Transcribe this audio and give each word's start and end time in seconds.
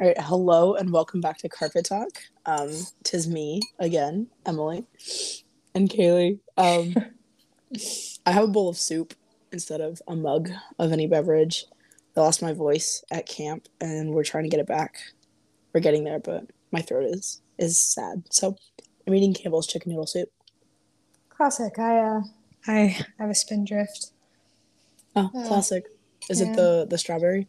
All 0.00 0.08
right, 0.08 0.20
hello 0.20 0.74
and 0.74 0.92
welcome 0.92 1.20
back 1.20 1.38
to 1.38 1.48
Carpet 1.48 1.86
Talk. 1.86 2.22
Um, 2.46 2.70
tis 3.04 3.28
me 3.28 3.60
again, 3.78 4.26
Emily, 4.44 4.84
and 5.74 5.88
Kaylee. 5.88 6.40
Um, 6.56 6.94
I 8.26 8.32
have 8.32 8.44
a 8.44 8.48
bowl 8.48 8.68
of 8.68 8.76
soup 8.76 9.14
instead 9.52 9.80
of 9.80 10.02
a 10.08 10.16
mug 10.16 10.50
of 10.78 10.92
any 10.92 11.06
beverage. 11.06 11.66
I 12.16 12.20
lost 12.20 12.42
my 12.42 12.52
voice 12.52 13.04
at 13.10 13.26
camp, 13.26 13.68
and 13.80 14.10
we're 14.10 14.24
trying 14.24 14.44
to 14.44 14.50
get 14.50 14.60
it 14.60 14.66
back. 14.66 14.96
We're 15.72 15.80
getting 15.80 16.04
there, 16.04 16.18
but 16.20 16.44
my 16.72 16.80
throat 16.80 17.04
is 17.04 17.40
is 17.58 17.78
sad. 17.78 18.24
So 18.30 18.56
I'm 19.06 19.14
eating 19.14 19.32
Campbell's 19.34 19.66
chicken 19.66 19.90
noodle 19.92 20.06
soup. 20.06 20.28
Classic. 21.28 21.78
I 21.78 21.98
uh, 21.98 22.20
I 22.66 22.96
have 23.18 23.30
a 23.30 23.34
spindrift. 23.34 24.10
Oh, 25.16 25.30
Yeah. 25.34 25.46
classic. 25.46 25.84
Is 26.28 26.40
Yeah. 26.40 26.50
it 26.52 26.56
the 26.56 26.86
the 26.90 26.98
strawberry? 26.98 27.48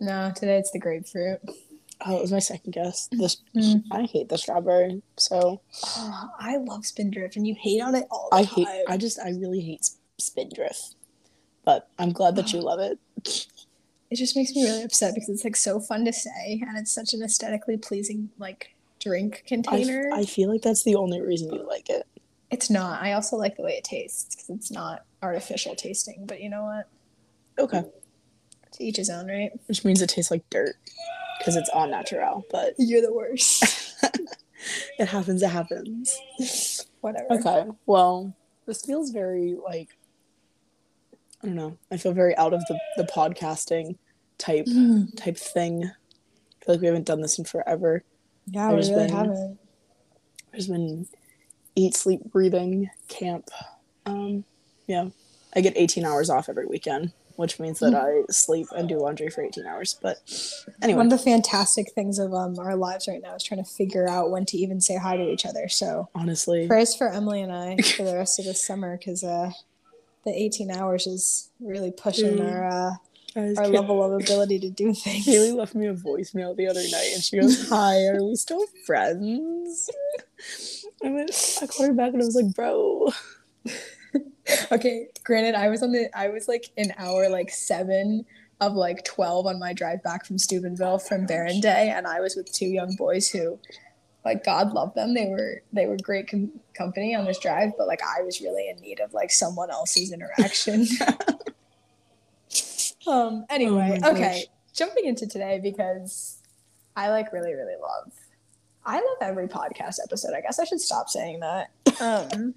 No, 0.00 0.32
today 0.34 0.56
it's 0.58 0.70
the 0.72 0.78
grapefruit. 0.78 1.40
Oh, 2.04 2.16
it 2.18 2.20
was 2.22 2.32
my 2.32 2.38
second 2.40 2.72
guess. 2.72 3.08
This 3.12 3.36
Mm. 3.54 3.84
I 3.90 4.02
hate 4.02 4.28
the 4.28 4.38
strawberry, 4.38 5.02
so 5.16 5.60
Oh, 5.96 6.30
I 6.38 6.56
love 6.56 6.84
spindrift, 6.86 7.36
and 7.36 7.46
you 7.46 7.54
hate 7.54 7.80
on 7.80 7.94
it 7.94 8.06
all 8.10 8.28
the 8.30 8.36
I 8.38 8.44
time. 8.44 8.54
hate. 8.54 8.84
I 8.88 8.96
just 8.96 9.18
I 9.20 9.30
really 9.30 9.60
hate 9.60 9.84
sp- 9.86 10.00
spindrift, 10.18 10.96
but 11.64 11.88
I'm 11.98 12.12
glad 12.12 12.36
that 12.36 12.52
you 12.52 12.60
love 12.60 12.80
it. 12.80 12.98
It 14.10 14.16
just 14.16 14.36
makes 14.36 14.54
me 14.54 14.64
really 14.64 14.82
upset 14.82 15.14
because 15.14 15.28
it's 15.30 15.44
like 15.44 15.56
so 15.56 15.80
fun 15.80 16.04
to 16.04 16.12
say, 16.12 16.60
and 16.66 16.76
it's 16.76 16.92
such 16.92 17.14
an 17.14 17.22
aesthetically 17.22 17.76
pleasing 17.78 18.30
like 18.38 18.74
drink 19.00 19.42
I, 19.46 19.48
container. 19.48 20.10
I 20.12 20.24
feel 20.24 20.50
like 20.50 20.62
that's 20.62 20.82
the 20.82 20.96
only 20.96 21.20
reason 21.20 21.52
you 21.52 21.66
like 21.66 21.88
it. 21.88 22.06
It's 22.50 22.68
not. 22.68 23.00
I 23.02 23.14
also 23.14 23.36
like 23.36 23.56
the 23.56 23.62
way 23.62 23.72
it 23.72 23.84
tastes 23.84 24.34
because 24.34 24.50
it's 24.50 24.70
not 24.70 25.04
artificial 25.22 25.74
tasting. 25.74 26.26
But 26.26 26.40
you 26.42 26.50
know 26.50 26.64
what? 26.64 26.88
Okay, 27.58 27.84
To 28.74 28.84
each 28.84 28.96
his 28.96 29.10
own, 29.10 29.26
right? 29.28 29.50
which 29.66 29.84
means 29.84 30.00
it 30.02 30.08
tastes 30.08 30.30
like 30.30 30.48
dirt 30.50 30.76
because 31.38 31.56
it's 31.56 31.68
all 31.70 31.86
natural, 31.88 32.44
but 32.50 32.74
You're 32.78 33.02
the 33.02 33.12
worst. 33.12 33.64
it 34.98 35.06
happens. 35.08 35.42
It 35.42 35.48
happens. 35.50 36.16
Whatever. 37.00 37.26
Okay, 37.32 37.64
well, 37.86 38.34
this 38.66 38.84
feels 38.84 39.10
very 39.10 39.56
like 39.62 39.88
I 41.42 41.46
don't 41.46 41.56
know. 41.56 41.76
I 41.90 41.96
feel 41.96 42.12
very 42.12 42.36
out 42.36 42.54
of 42.54 42.60
the 42.68 42.78
the 42.96 43.04
podcasting 43.04 43.96
type 44.38 44.66
Mm. 44.66 45.14
type 45.16 45.36
thing. 45.36 45.84
I 45.84 46.64
feel 46.64 46.74
like 46.76 46.80
we 46.80 46.86
haven't 46.86 47.06
done 47.06 47.20
this 47.20 47.38
in 47.38 47.44
forever. 47.44 48.04
Yeah, 48.46 48.70
we 48.70 48.76
really 48.76 48.94
been- 48.94 49.08
haven't. 49.10 49.58
There's 50.52 50.68
been 50.68 51.08
eat, 51.74 51.94
sleep, 51.96 52.24
breathing 52.24 52.90
camp. 53.08 53.48
Um, 54.04 54.44
yeah, 54.86 55.08
I 55.56 55.60
get 55.62 55.72
18 55.76 56.04
hours 56.04 56.28
off 56.28 56.48
every 56.50 56.66
weekend, 56.66 57.12
which 57.36 57.58
means 57.60 57.78
that 57.80 57.94
I 57.94 58.22
sleep 58.30 58.66
and 58.76 58.88
do 58.88 58.98
laundry 58.98 59.28
for 59.30 59.42
18 59.42 59.66
hours. 59.66 59.98
But 60.00 60.18
anyway, 60.82 60.96
One 60.98 61.06
of 61.06 61.18
the 61.18 61.24
fantastic 61.24 61.92
things 61.92 62.18
of 62.18 62.32
um, 62.34 62.58
our 62.58 62.76
lives 62.76 63.06
right 63.08 63.20
now 63.22 63.34
is 63.34 63.42
trying 63.42 63.62
to 63.62 63.68
figure 63.70 64.08
out 64.08 64.30
when 64.30 64.44
to 64.46 64.56
even 64.56 64.80
say 64.80 64.96
hi 64.96 65.16
to 65.16 65.22
each 65.30 65.44
other. 65.46 65.68
So 65.68 66.08
honestly, 66.14 66.66
prayers 66.66 66.94
for 66.94 67.08
Emily 67.08 67.42
and 67.42 67.52
I 67.52 67.76
for 67.96 68.04
the 68.04 68.14
rest 68.16 68.38
of 68.38 68.44
this 68.44 68.64
summer 68.66 68.96
because 68.96 69.22
uh, 69.24 69.50
the 70.24 70.30
18 70.30 70.70
hours 70.70 71.06
is 71.06 71.50
really 71.60 71.90
pushing 71.90 72.36
Mm. 72.38 72.52
our 72.52 72.68
uh, 72.68 72.90
guys, 73.34 73.58
our 73.58 73.64
Kay- 73.64 73.70
level 73.70 74.04
of 74.04 74.22
ability 74.22 74.58
to 74.60 74.70
do 74.70 74.92
things. 74.94 75.26
Kaylee 75.26 75.54
left 75.54 75.74
me 75.74 75.86
a 75.86 75.94
voicemail 75.94 76.54
the 76.56 76.66
other 76.68 76.82
night, 76.90 77.10
and 77.14 77.22
she 77.24 77.38
goes, 77.40 77.68
"Hi, 77.70 78.04
are 78.06 78.22
we 78.22 78.36
still 78.36 78.64
friends?" 78.86 79.90
I 81.04 81.08
went, 81.10 81.58
I 81.62 81.66
called 81.66 81.88
her 81.88 81.94
back, 81.94 82.12
and 82.12 82.22
I 82.22 82.26
was 82.26 82.36
like, 82.36 82.54
"Bro, 82.54 83.10
Okay, 84.72 85.06
granted, 85.24 85.54
I 85.54 85.68
was 85.68 85.82
on 85.82 85.92
the 85.92 86.10
I 86.18 86.28
was 86.28 86.48
like 86.48 86.70
in 86.76 86.92
hour 86.98 87.28
like 87.28 87.50
seven 87.50 88.24
of 88.60 88.74
like 88.74 89.04
12 89.04 89.46
on 89.46 89.58
my 89.58 89.72
drive 89.72 90.02
back 90.02 90.24
from 90.24 90.38
Steubenville 90.38 90.98
from 90.98 91.26
Barron 91.26 91.60
Day, 91.60 91.92
and 91.94 92.06
I 92.06 92.20
was 92.20 92.36
with 92.36 92.52
two 92.52 92.66
young 92.66 92.94
boys 92.96 93.28
who, 93.28 93.58
like, 94.24 94.44
God 94.44 94.72
love 94.72 94.94
them. 94.94 95.14
They 95.14 95.26
were 95.26 95.62
they 95.72 95.86
were 95.86 95.96
great 95.96 96.28
com- 96.28 96.52
company 96.74 97.14
on 97.14 97.24
this 97.24 97.38
drive, 97.38 97.70
but 97.78 97.86
like 97.86 98.00
I 98.02 98.22
was 98.22 98.40
really 98.40 98.68
in 98.68 98.80
need 98.80 99.00
of 99.00 99.12
like 99.14 99.30
someone 99.30 99.70
else's 99.70 100.12
interaction. 100.12 100.86
um. 103.06 103.44
Anyway, 103.50 104.00
Oh 104.02 104.12
okay, 104.12 104.44
jumping 104.74 105.06
into 105.06 105.26
today 105.26 105.60
because 105.62 106.42
I 106.96 107.10
like 107.10 107.32
really 107.32 107.54
really 107.54 107.80
love. 107.80 108.12
I 108.84 108.96
love 108.96 109.18
every 109.20 109.48
podcast 109.48 109.96
episode. 110.02 110.34
I 110.34 110.40
guess 110.40 110.58
I 110.58 110.64
should 110.64 110.80
stop 110.80 111.08
saying 111.08 111.40
that. 111.40 111.70
Um, 112.00 112.54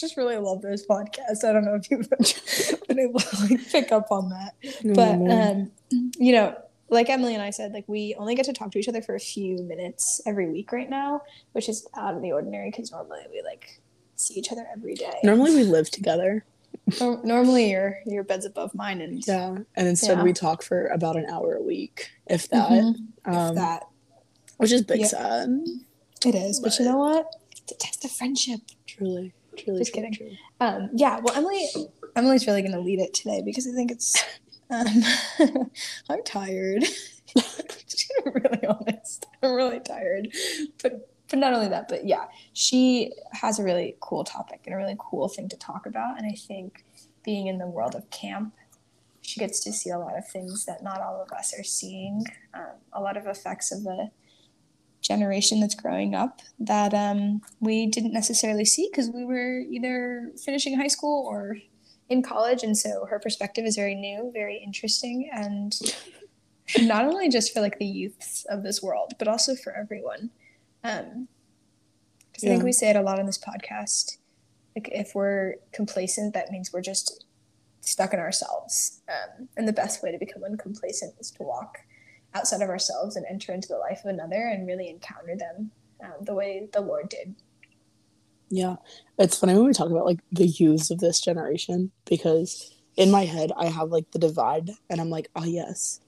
just 0.00 0.16
really 0.16 0.36
love 0.36 0.62
those 0.62 0.86
podcasts. 0.86 1.44
I 1.44 1.52
don't 1.52 1.64
know 1.64 1.74
if 1.74 1.90
you've 1.90 2.08
been 2.88 2.98
able 2.98 3.20
to 3.20 3.36
like 3.50 3.68
pick 3.70 3.92
up 3.92 4.08
on 4.10 4.30
that, 4.30 4.54
but 4.94 5.30
um, 5.30 5.70
you 6.18 6.32
know, 6.32 6.56
like 6.88 7.08
Emily 7.08 7.34
and 7.34 7.42
I 7.42 7.50
said, 7.50 7.72
like 7.72 7.84
we 7.88 8.14
only 8.18 8.34
get 8.34 8.46
to 8.46 8.52
talk 8.52 8.70
to 8.72 8.78
each 8.78 8.88
other 8.88 9.02
for 9.02 9.14
a 9.14 9.20
few 9.20 9.58
minutes 9.62 10.20
every 10.26 10.50
week 10.50 10.72
right 10.72 10.90
now, 10.90 11.20
which 11.52 11.68
is 11.68 11.86
out 11.96 12.14
of 12.14 12.22
the 12.22 12.32
ordinary 12.32 12.70
because 12.70 12.90
normally 12.90 13.20
we 13.30 13.42
like 13.42 13.80
see 14.16 14.34
each 14.34 14.50
other 14.52 14.66
every 14.72 14.94
day. 14.94 15.12
normally 15.22 15.54
we 15.54 15.62
live 15.64 15.90
together, 15.90 16.44
Nor- 17.00 17.24
normally 17.24 17.70
your 17.70 17.98
your 18.06 18.24
bed's 18.24 18.44
above 18.46 18.74
mine, 18.74 19.00
and 19.00 19.24
yeah, 19.26 19.56
and 19.76 19.88
instead 19.88 20.18
Yeah. 20.18 20.24
we 20.24 20.32
talk 20.32 20.62
for 20.62 20.86
about 20.88 21.16
an 21.16 21.26
hour 21.26 21.54
a 21.54 21.62
week, 21.62 22.10
if 22.26 22.48
that, 22.48 22.70
Mhm. 22.70 22.94
um, 23.26 23.48
If 23.50 23.54
that 23.56 23.82
which 24.58 24.72
is 24.72 24.82
big 24.82 25.00
Yeah. 25.00 25.06
sad." 25.06 25.64
it 26.26 26.34
is. 26.34 26.60
But 26.60 26.78
you 26.78 26.84
know 26.84 26.98
what? 26.98 27.34
It's 27.62 27.72
a 27.72 27.76
test 27.76 28.04
of 28.04 28.10
friendship. 28.10 28.60
Truly, 28.86 29.32
truly, 29.64 29.80
Just 29.80 29.92
kidding. 29.92 30.12
truly. 30.12 30.38
Um, 30.60 30.90
yeah, 30.94 31.20
well, 31.22 31.34
Emily, 31.36 31.66
Emily's 32.16 32.46
really 32.46 32.62
going 32.62 32.72
to 32.72 32.80
lead 32.80 32.98
it 32.98 33.14
today 33.14 33.42
because 33.44 33.66
I 33.66 33.72
think 33.72 33.90
it's. 33.90 34.22
Um, 34.70 35.02
I'm 36.08 36.22
tired. 36.24 36.84
Just 37.36 38.12
gonna 38.24 38.32
be 38.40 38.48
really 38.48 38.66
honest. 38.66 39.26
I'm 39.42 39.52
really 39.54 39.80
tired, 39.80 40.28
but 40.82 41.08
but 41.28 41.38
not 41.38 41.52
only 41.54 41.68
that, 41.68 41.88
but 41.88 42.06
yeah, 42.06 42.24
she 42.52 43.12
has 43.32 43.58
a 43.58 43.62
really 43.64 43.96
cool 44.00 44.24
topic 44.24 44.62
and 44.66 44.74
a 44.74 44.76
really 44.78 44.96
cool 44.98 45.28
thing 45.28 45.48
to 45.48 45.56
talk 45.56 45.86
about, 45.86 46.18
and 46.18 46.26
I 46.26 46.34
think 46.34 46.84
being 47.24 47.46
in 47.46 47.58
the 47.58 47.66
world 47.66 47.94
of 47.94 48.08
camp, 48.10 48.54
she 49.22 49.38
gets 49.38 49.60
to 49.60 49.72
see 49.72 49.90
a 49.90 49.98
lot 49.98 50.16
of 50.18 50.26
things 50.28 50.64
that 50.66 50.82
not 50.82 51.00
all 51.00 51.22
of 51.22 51.30
us 51.36 51.52
are 51.58 51.62
seeing. 51.64 52.24
Um, 52.54 52.72
a 52.92 53.00
lot 53.00 53.16
of 53.16 53.26
effects 53.26 53.70
of 53.70 53.84
the 53.84 54.10
generation 55.00 55.60
that's 55.60 55.74
growing 55.74 56.14
up 56.14 56.40
that 56.58 56.92
um, 56.94 57.40
we 57.60 57.86
didn't 57.86 58.12
necessarily 58.12 58.64
see 58.64 58.88
because 58.90 59.10
we 59.10 59.24
were 59.24 59.60
either 59.60 60.30
finishing 60.44 60.78
high 60.78 60.88
school 60.88 61.26
or 61.26 61.56
in 62.08 62.22
college. 62.22 62.62
And 62.62 62.76
so 62.76 63.06
her 63.08 63.18
perspective 63.18 63.64
is 63.64 63.76
very 63.76 63.94
new 63.94 64.30
very 64.34 64.58
interesting. 64.58 65.30
And 65.32 65.74
not 66.82 67.04
only 67.04 67.28
just 67.28 67.52
for 67.52 67.60
like 67.60 67.78
the 67.78 67.86
youths 67.86 68.44
of 68.48 68.62
this 68.62 68.82
world 68.82 69.14
but 69.18 69.28
also 69.28 69.54
for 69.54 69.74
everyone. 69.74 70.30
Um 70.84 71.28
because 72.30 72.44
i 72.44 72.48
think 72.48 72.62
we 72.62 72.72
say 72.72 72.90
it 72.90 72.96
a 72.96 73.02
lot 73.02 73.18
on 73.18 73.26
this 73.26 73.38
podcast. 73.38 74.18
Like 74.76 74.88
if 74.92 75.14
we're 75.14 75.56
complacent 75.72 76.34
that 76.34 76.50
means 76.50 76.72
we're 76.72 76.82
just 76.82 77.24
stuck 77.80 78.12
in 78.12 78.20
ourselves. 78.20 79.00
Um, 79.08 79.48
and 79.56 79.66
the 79.66 79.72
best 79.72 80.02
way 80.02 80.12
to 80.12 80.18
become 80.18 80.44
uncomplacent 80.44 81.14
is 81.18 81.30
to 81.32 81.42
walk 81.42 81.78
outside 82.34 82.62
of 82.62 82.68
ourselves 82.68 83.16
and 83.16 83.26
enter 83.28 83.52
into 83.52 83.68
the 83.68 83.78
life 83.78 84.00
of 84.04 84.10
another 84.10 84.48
and 84.48 84.66
really 84.66 84.88
encounter 84.88 85.36
them 85.36 85.70
um, 86.02 86.24
the 86.24 86.34
way 86.34 86.68
the 86.72 86.80
lord 86.80 87.08
did. 87.08 87.34
Yeah, 88.48 88.76
it's 89.18 89.38
funny 89.38 89.54
when 89.54 89.66
we 89.66 89.72
talk 89.72 89.90
about 89.90 90.06
like 90.06 90.20
the 90.32 90.46
youths 90.46 90.90
of 90.90 90.98
this 90.98 91.20
generation 91.20 91.92
because 92.04 92.74
in 92.96 93.10
my 93.10 93.24
head 93.24 93.52
I 93.56 93.66
have 93.66 93.90
like 93.90 94.10
the 94.10 94.18
divide, 94.18 94.70
and 94.88 95.00
I'm 95.00 95.10
like, 95.10 95.28
oh 95.36 95.44
yes, 95.44 96.00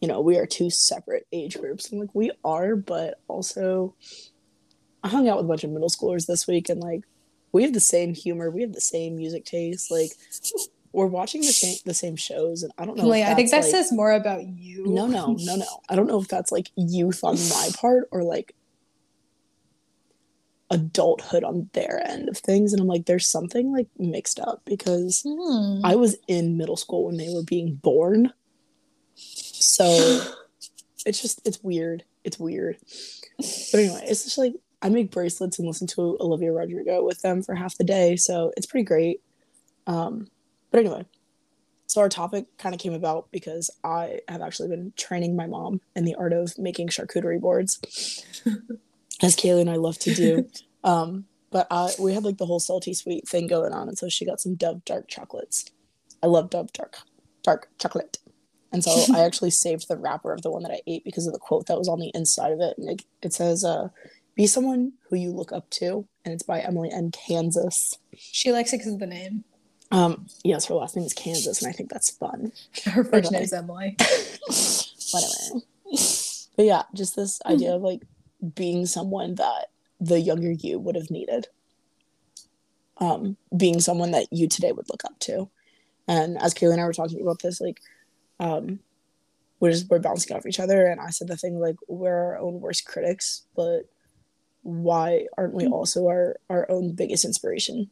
you 0.00 0.08
know, 0.08 0.20
we 0.20 0.36
are 0.36 0.46
two 0.46 0.70
separate 0.70 1.26
age 1.32 1.58
groups. 1.58 1.90
I'm 1.90 1.98
like, 1.98 2.14
we 2.14 2.30
are, 2.44 2.76
but 2.76 3.20
also, 3.28 3.94
I 5.02 5.08
hung 5.08 5.28
out 5.28 5.38
with 5.38 5.46
a 5.46 5.48
bunch 5.48 5.64
of 5.64 5.70
middle 5.70 5.88
schoolers 5.88 6.26
this 6.26 6.46
week, 6.46 6.68
and 6.68 6.80
like, 6.80 7.04
we 7.52 7.62
have 7.62 7.72
the 7.72 7.80
same 7.80 8.14
humor, 8.14 8.50
we 8.50 8.60
have 8.60 8.74
the 8.74 8.80
same 8.80 9.16
music 9.16 9.44
taste, 9.44 9.90
like, 9.90 10.10
we're 10.96 11.06
watching 11.06 11.42
the 11.42 11.52
same 11.52 11.76
the 11.84 11.92
same 11.94 12.16
shows, 12.16 12.62
and 12.62 12.72
I 12.78 12.86
don't 12.86 12.96
know. 12.96 13.04
if 13.04 13.08
Like, 13.10 13.24
I 13.24 13.34
think 13.34 13.50
that 13.50 13.62
like- 13.62 13.70
says 13.70 13.92
more 13.92 14.12
about 14.12 14.46
you. 14.46 14.86
no, 14.86 15.06
no, 15.06 15.36
no, 15.38 15.56
no. 15.56 15.66
I 15.88 15.94
don't 15.94 16.06
know 16.06 16.20
if 16.20 16.26
that's 16.28 16.50
like 16.50 16.70
youth 16.74 17.20
on 17.22 17.34
my 17.50 17.68
part 17.78 18.08
or 18.10 18.22
like 18.22 18.54
adulthood 20.70 21.44
on 21.44 21.68
their 21.74 22.02
end 22.08 22.28
of 22.28 22.38
things. 22.38 22.72
And 22.72 22.80
I'm 22.82 22.88
like, 22.88 23.06
there's 23.06 23.26
something 23.26 23.72
like 23.72 23.88
mixed 23.98 24.40
up 24.40 24.62
because 24.64 25.22
Hmm. 25.24 25.84
I 25.84 25.94
was 25.94 26.16
in 26.26 26.56
middle 26.56 26.76
school 26.76 27.04
when 27.06 27.16
they 27.18 27.32
were 27.32 27.44
being 27.44 27.74
born. 27.76 28.32
So 29.14 29.84
it's 31.06 31.20
just, 31.22 31.46
it's 31.46 31.62
weird. 31.62 32.04
It's 32.24 32.38
weird. 32.38 32.78
But 33.38 33.74
anyway, 33.74 34.04
it's 34.08 34.24
just 34.24 34.38
like, 34.38 34.54
I 34.82 34.88
make 34.88 35.10
bracelets 35.12 35.58
and 35.58 35.68
listen 35.68 35.86
to 35.88 36.16
Olivia 36.20 36.52
Rodrigo 36.52 37.04
with 37.04 37.22
them 37.22 37.42
for 37.42 37.54
half 37.54 37.76
the 37.78 37.84
day. 37.84 38.16
So 38.16 38.52
it's 38.56 38.66
pretty 38.66 38.84
great. 38.84 39.20
Um, 39.86 40.28
but 40.70 40.80
anyway, 40.80 41.04
so 41.86 42.00
our 42.00 42.08
topic 42.08 42.46
kind 42.58 42.74
of 42.74 42.80
came 42.80 42.94
about 42.94 43.30
because 43.30 43.70
I 43.84 44.20
have 44.28 44.42
actually 44.42 44.68
been 44.68 44.92
training 44.96 45.36
my 45.36 45.46
mom 45.46 45.80
in 45.94 46.04
the 46.04 46.14
art 46.16 46.32
of 46.32 46.58
making 46.58 46.88
charcuterie 46.88 47.40
boards, 47.40 47.78
as 49.22 49.36
Kaylee 49.36 49.62
and 49.62 49.70
I 49.70 49.76
love 49.76 49.98
to 50.00 50.14
do. 50.14 50.48
Um, 50.84 51.24
but 51.50 51.66
uh, 51.68 51.90
we 51.98 52.14
had 52.14 52.22
like 52.22 52.36
the 52.36 52.46
whole 52.46 52.60
salty 52.60 52.94
sweet 52.94 53.26
thing 53.26 53.48
going 53.48 53.72
on, 53.72 53.88
and 53.88 53.98
so 53.98 54.08
she 54.08 54.24
got 54.24 54.40
some 54.40 54.54
Dove 54.54 54.84
dark 54.84 55.08
chocolates. 55.08 55.64
I 56.22 56.28
love 56.28 56.48
Dove 56.48 56.72
dark 56.72 56.98
dark 57.46 57.68
chocolate, 57.78 58.18
And 58.72 58.84
so 58.84 59.14
I 59.14 59.20
actually 59.24 59.50
saved 59.50 59.88
the 59.88 59.96
wrapper 59.96 60.32
of 60.32 60.42
the 60.42 60.50
one 60.50 60.62
that 60.64 60.72
I 60.72 60.82
ate 60.86 61.04
because 61.04 61.26
of 61.26 61.32
the 61.32 61.38
quote 61.38 61.66
that 61.66 61.78
was 61.78 61.88
on 61.88 62.00
the 62.00 62.10
inside 62.12 62.52
of 62.52 62.60
it. 62.60 62.76
And 62.76 62.90
it, 62.90 63.06
it 63.22 63.32
says, 63.32 63.64
uh, 63.64 63.88
be 64.34 64.46
someone 64.46 64.92
who 65.08 65.16
you 65.16 65.30
look 65.30 65.52
up 65.52 65.70
to. 65.70 66.06
And 66.24 66.34
it's 66.34 66.42
by 66.42 66.60
Emily 66.60 66.90
N. 66.92 67.10
Kansas. 67.10 67.96
She 68.14 68.52
likes 68.52 68.72
it 68.72 68.78
because 68.78 68.94
of 68.94 68.98
the 68.98 69.06
name. 69.06 69.44
Um, 69.90 70.26
yes, 70.42 70.66
her 70.66 70.74
last 70.74 70.96
name 70.96 71.04
is 71.04 71.12
Kansas, 71.12 71.62
and 71.62 71.68
I 71.68 71.72
think 71.72 71.90
that's 71.90 72.10
fun. 72.10 72.52
Her 72.84 73.04
first 73.04 73.30
name 73.30 73.42
is 73.42 73.52
Emily. 73.52 73.96
Whatever. 75.12 75.64
But 76.56 76.64
yeah, 76.64 76.82
just 76.94 77.14
this 77.16 77.40
idea 77.46 77.74
of 77.74 77.82
like 77.82 78.02
being 78.54 78.86
someone 78.86 79.36
that 79.36 79.66
the 80.00 80.20
younger 80.20 80.50
you 80.50 80.78
would 80.78 80.96
have 80.96 81.10
needed. 81.10 81.48
Um, 82.98 83.36
being 83.56 83.80
someone 83.80 84.12
that 84.12 84.26
you 84.32 84.48
today 84.48 84.72
would 84.72 84.88
look 84.88 85.04
up 85.04 85.18
to. 85.20 85.50
And 86.08 86.40
as 86.40 86.54
Kaylee 86.54 86.72
and 86.72 86.80
I 86.80 86.86
were 86.86 86.92
talking 86.92 87.20
about 87.20 87.42
this, 87.42 87.60
like, 87.60 87.80
um, 88.40 88.80
we're 89.60 89.72
just 89.72 89.88
we're 89.90 89.98
bouncing 89.98 90.36
off 90.36 90.46
each 90.46 90.60
other. 90.60 90.86
And 90.86 91.00
I 91.00 91.10
said 91.10 91.28
the 91.28 91.36
thing 91.36 91.58
like 91.58 91.76
we're 91.88 92.14
our 92.14 92.38
own 92.38 92.60
worst 92.60 92.86
critics, 92.86 93.42
but 93.54 93.82
why 94.62 95.26
aren't 95.38 95.54
we 95.54 95.66
also 95.66 96.08
our 96.08 96.36
our 96.50 96.70
own 96.70 96.92
biggest 96.92 97.24
inspiration? 97.24 97.90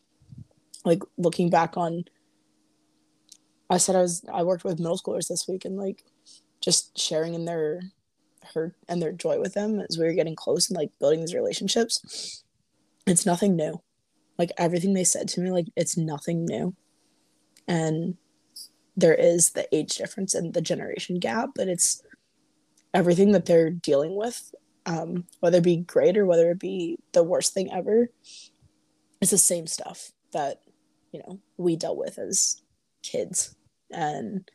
Like 0.84 1.02
looking 1.16 1.50
back 1.50 1.76
on 1.76 2.04
I 3.70 3.78
said 3.78 3.96
I 3.96 4.02
was 4.02 4.24
I 4.32 4.42
worked 4.42 4.64
with 4.64 4.78
middle 4.78 4.98
schoolers 4.98 5.28
this 5.28 5.48
week 5.48 5.64
and 5.64 5.76
like 5.76 6.04
just 6.60 6.98
sharing 6.98 7.34
in 7.34 7.44
their 7.44 7.80
hurt 8.52 8.74
and 8.88 9.00
their 9.00 9.12
joy 9.12 9.40
with 9.40 9.54
them 9.54 9.80
as 9.80 9.98
we 9.98 10.04
were 10.04 10.12
getting 10.12 10.36
close 10.36 10.68
and 10.68 10.76
like 10.76 10.90
building 11.00 11.20
these 11.20 11.34
relationships. 11.34 12.42
It's 13.06 13.26
nothing 13.26 13.56
new. 13.56 13.80
Like 14.38 14.52
everything 14.58 14.94
they 14.94 15.04
said 15.04 15.28
to 15.30 15.40
me, 15.40 15.50
like 15.50 15.66
it's 15.76 15.96
nothing 15.96 16.44
new. 16.44 16.74
And 17.66 18.16
there 18.96 19.14
is 19.14 19.50
the 19.50 19.66
age 19.74 19.96
difference 19.96 20.34
and 20.34 20.54
the 20.54 20.60
generation 20.60 21.18
gap, 21.18 21.50
but 21.54 21.68
it's 21.68 22.02
everything 22.92 23.32
that 23.32 23.46
they're 23.46 23.70
dealing 23.70 24.14
with, 24.14 24.54
um, 24.86 25.24
whether 25.40 25.58
it 25.58 25.64
be 25.64 25.76
great 25.78 26.16
or 26.16 26.26
whether 26.26 26.50
it 26.50 26.58
be 26.58 26.98
the 27.12 27.22
worst 27.22 27.54
thing 27.54 27.72
ever, 27.72 28.10
it's 29.20 29.30
the 29.30 29.38
same 29.38 29.66
stuff 29.66 30.12
that, 30.32 30.60
you 31.14 31.20
know, 31.20 31.38
we 31.56 31.76
dealt 31.76 31.96
with 31.96 32.18
as 32.18 32.60
kids 33.02 33.54
and 33.90 34.50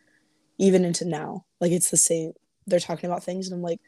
even 0.57 0.83
into 0.83 1.05
now. 1.05 1.45
Like 1.61 1.71
it's 1.71 1.89
the 1.89 1.97
same 1.97 2.33
they're 2.67 2.79
talking 2.79 3.09
about 3.09 3.23
things 3.23 3.47
and 3.47 3.55
I'm 3.55 3.63
like 3.63 3.79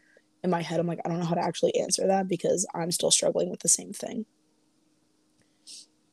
in 0.44 0.50
my 0.50 0.62
head 0.62 0.80
I'm 0.80 0.88
like 0.88 1.02
I 1.06 1.10
don't 1.10 1.20
know 1.20 1.26
how 1.26 1.36
to 1.36 1.44
actually 1.44 1.76
answer 1.76 2.08
that 2.08 2.28
because 2.28 2.66
I'm 2.74 2.92
still 2.92 3.12
struggling 3.12 3.50
with 3.50 3.60
the 3.60 3.68
same 3.68 3.92
thing. 3.92 4.26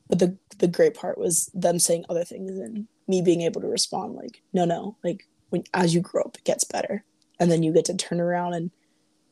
But 0.09 0.19
the 0.19 0.37
the 0.59 0.69
great 0.69 0.95
part 0.95 1.17
was 1.17 1.49
them 1.55 1.79
saying 1.79 2.05
other 2.09 2.25
things 2.25 2.59
and 2.59 2.89
me 3.07 3.23
being 3.23 3.43
able 3.43 3.61
to 3.61 3.69
respond 3.69 4.17
like 4.17 4.43
no 4.53 4.65
no 4.65 4.97
like 5.05 5.29
when 5.51 5.63
as 5.73 5.95
you 5.95 6.01
grow 6.01 6.23
up 6.23 6.37
it 6.37 6.45
gets 6.45 6.65
better 6.65 7.05
and 7.39 7.51
then 7.53 7.63
you 7.63 7.73
get 7.73 7.85
to 7.85 7.97
turn 7.97 8.21
around 8.21 8.55
and 8.55 8.71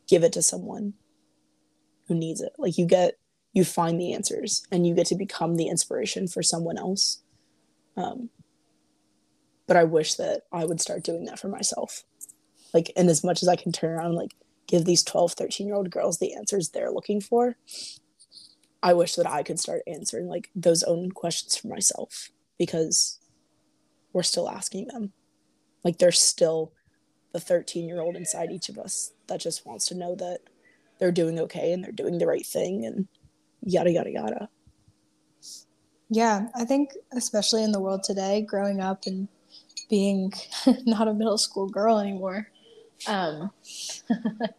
give 0.09 0.23
it 0.23 0.33
to 0.35 0.43
someone 0.43 0.95
who 2.07 2.15
needs 2.15 2.41
it. 2.41 2.53
Like 2.57 2.79
you 2.79 2.87
get 2.87 3.19
you 3.57 3.65
find 3.65 4.01
the 4.01 4.13
answers 4.13 4.63
and 4.71 4.87
you 4.87 4.95
get 4.95 5.07
to 5.07 5.17
become 5.17 5.57
the 5.57 5.67
inspiration 5.67 6.29
for 6.29 6.43
someone 6.43 6.79
else. 6.79 7.23
Um, 7.97 8.31
but 9.67 9.77
I 9.77 9.85
wish 9.85 10.15
that 10.15 10.43
I 10.53 10.65
would 10.65 10.81
start 10.81 11.03
doing 11.03 11.25
that 11.25 11.41
for 11.41 11.49
myself 11.49 12.05
like 12.77 12.93
and 12.95 13.09
as 13.09 13.25
much 13.25 13.43
as 13.43 13.49
i 13.49 13.57
can 13.57 13.73
turn 13.73 13.91
around 13.91 14.07
and 14.07 14.17
like 14.17 14.35
give 14.67 14.85
these 14.85 15.03
12 15.03 15.33
13 15.33 15.67
year 15.67 15.77
old 15.77 15.91
girls 15.91 16.19
the 16.19 16.35
answers 16.35 16.69
they're 16.69 16.91
looking 16.91 17.21
for 17.21 17.57
i 18.83 18.93
wish 18.93 19.15
that 19.15 19.27
i 19.27 19.43
could 19.43 19.59
start 19.59 19.83
answering 19.87 20.29
like 20.29 20.51
those 20.55 20.83
own 20.83 21.11
questions 21.11 21.57
for 21.57 21.69
myself 21.69 22.31
because 22.59 23.19
we're 24.13 24.23
still 24.23 24.49
asking 24.49 24.87
them 24.89 25.13
like 25.85 25.99
there's 25.99 26.21
still 26.21 26.73
the 27.33 27.41
13 27.41 27.89
year 27.89 28.01
old 28.01 28.17
inside 28.17 28.51
each 28.51 28.69
of 28.69 28.79
us 28.79 29.13
that 29.29 29.41
just 29.41 29.67
wants 29.67 29.87
to 29.87 29.95
know 29.95 30.15
that 30.15 30.41
they're 30.99 31.13
doing 31.13 31.39
okay 31.39 31.73
and 31.73 31.85
they're 31.85 31.93
doing 31.93 32.19
the 32.19 32.27
right 32.27 32.47
thing 32.47 32.85
and 32.85 33.09
yada 33.63 33.91
yada 33.91 34.11
yada 34.11 34.49
yeah 36.11 36.49
i 36.55 36.65
think 36.65 36.91
especially 37.13 37.63
in 37.63 37.73
the 37.73 37.81
world 37.81 38.03
today 38.03 38.41
growing 38.41 38.81
up 38.81 39.07
and 39.07 39.29
being 39.89 40.33
not 40.87 41.09
a 41.09 41.15
middle 41.15 41.39
school 41.39 41.69
girl 41.69 41.99
anymore 41.99 42.49
um, 43.07 43.51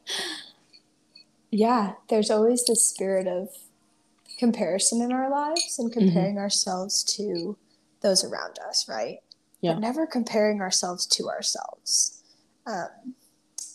yeah, 1.52 1.94
there's 2.10 2.30
always 2.30 2.66
this 2.66 2.86
spirit 2.86 3.28
of 3.28 3.50
comparison 4.38 5.02
in 5.02 5.12
our 5.12 5.30
lives 5.30 5.78
and 5.80 5.90
mm-hmm. 5.90 6.00
comparing 6.00 6.36
mm-hmm. 6.36 6.44
ourselves 6.44 7.04
to 7.16 7.58
those 8.02 8.24
around 8.24 8.60
us, 8.68 8.88
right? 8.88 9.20
Yeah. 9.62 9.74
But 9.74 9.80
never 9.80 10.06
comparing 10.06 10.62
ourselves 10.62 11.06
to 11.08 11.30
ourselves. 11.30 12.22
Um, 12.68 13.16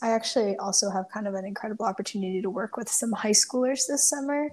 I 0.00 0.10
actually 0.10 0.56
also 0.56 0.90
have 0.90 1.06
kind 1.12 1.26
of 1.26 1.34
an 1.34 1.44
incredible 1.44 1.86
opportunity 1.86 2.40
to 2.42 2.50
work 2.50 2.76
with 2.76 2.88
some 2.88 3.12
high 3.12 3.30
schoolers 3.30 3.86
this 3.88 4.08
summer 4.08 4.50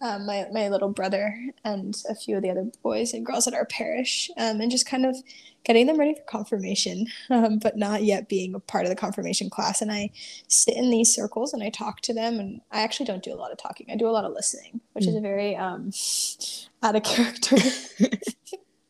um, 0.00 0.26
my 0.26 0.46
my 0.52 0.68
little 0.68 0.90
brother 0.90 1.36
and 1.64 1.96
a 2.08 2.14
few 2.14 2.36
of 2.36 2.42
the 2.42 2.50
other 2.50 2.66
boys 2.82 3.14
and 3.14 3.24
girls 3.24 3.46
at 3.46 3.54
our 3.54 3.64
parish, 3.64 4.30
um, 4.36 4.60
and 4.60 4.70
just 4.70 4.86
kind 4.86 5.06
of 5.06 5.16
getting 5.64 5.86
them 5.86 5.98
ready 5.98 6.14
for 6.14 6.22
confirmation, 6.22 7.06
um, 7.30 7.58
but 7.58 7.76
not 7.76 8.02
yet 8.02 8.28
being 8.28 8.54
a 8.54 8.60
part 8.60 8.84
of 8.84 8.90
the 8.90 8.96
confirmation 8.96 9.48
class. 9.50 9.80
And 9.80 9.90
I 9.90 10.10
sit 10.48 10.76
in 10.76 10.90
these 10.90 11.14
circles 11.14 11.54
and 11.54 11.62
I 11.62 11.70
talk 11.70 12.00
to 12.02 12.14
them, 12.14 12.38
and 12.38 12.60
I 12.70 12.82
actually 12.82 13.06
don't 13.06 13.22
do 13.22 13.32
a 13.32 13.36
lot 13.36 13.52
of 13.52 13.58
talking. 13.58 13.86
I 13.90 13.96
do 13.96 14.08
a 14.08 14.10
lot 14.10 14.24
of 14.24 14.32
listening, 14.32 14.80
which 14.92 15.04
mm. 15.04 15.08
is 15.08 15.14
a 15.16 15.20
very 15.20 15.56
um, 15.56 15.90
out 16.82 16.96
of 16.96 17.02
character 17.02 17.56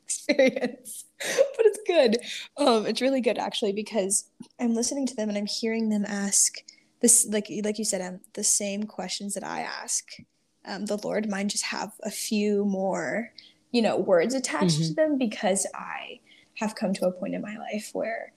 experience, 0.05 1.05
but 1.19 1.67
it's 1.67 1.81
good. 1.87 2.19
Um, 2.57 2.87
it's 2.87 3.00
really 3.00 3.21
good 3.21 3.39
actually 3.39 3.73
because 3.73 4.25
I'm 4.59 4.75
listening 4.75 5.07
to 5.07 5.17
them 5.17 5.29
and 5.29 5.39
I'm 5.39 5.47
hearing 5.47 5.91
them 5.91 6.05
ask 6.07 6.55
this, 7.00 7.27
like 7.29 7.49
like 7.62 7.79
you 7.79 7.85
said, 7.85 8.00
um, 8.00 8.21
the 8.33 8.45
same 8.45 8.85
questions 8.85 9.35
that 9.35 9.45
I 9.45 9.61
ask 9.61 10.07
um, 10.66 10.87
the 10.87 10.99
Lord 10.99 11.28
might 11.28 11.49
just 11.49 11.64
have 11.64 11.93
a 12.02 12.11
few 12.11 12.64
more, 12.64 13.32
you 13.70 13.82
know, 13.82 13.96
words 13.96 14.34
attached 14.34 14.76
mm-hmm. 14.76 14.88
to 14.88 14.94
them 14.94 15.19
because 15.19 15.66
I 15.75 16.20
have 16.55 16.75
come 16.75 16.93
to 16.94 17.06
a 17.06 17.12
point 17.12 17.34
in 17.34 17.43
my 17.43 17.56
life 17.56 17.90
where 17.93 18.32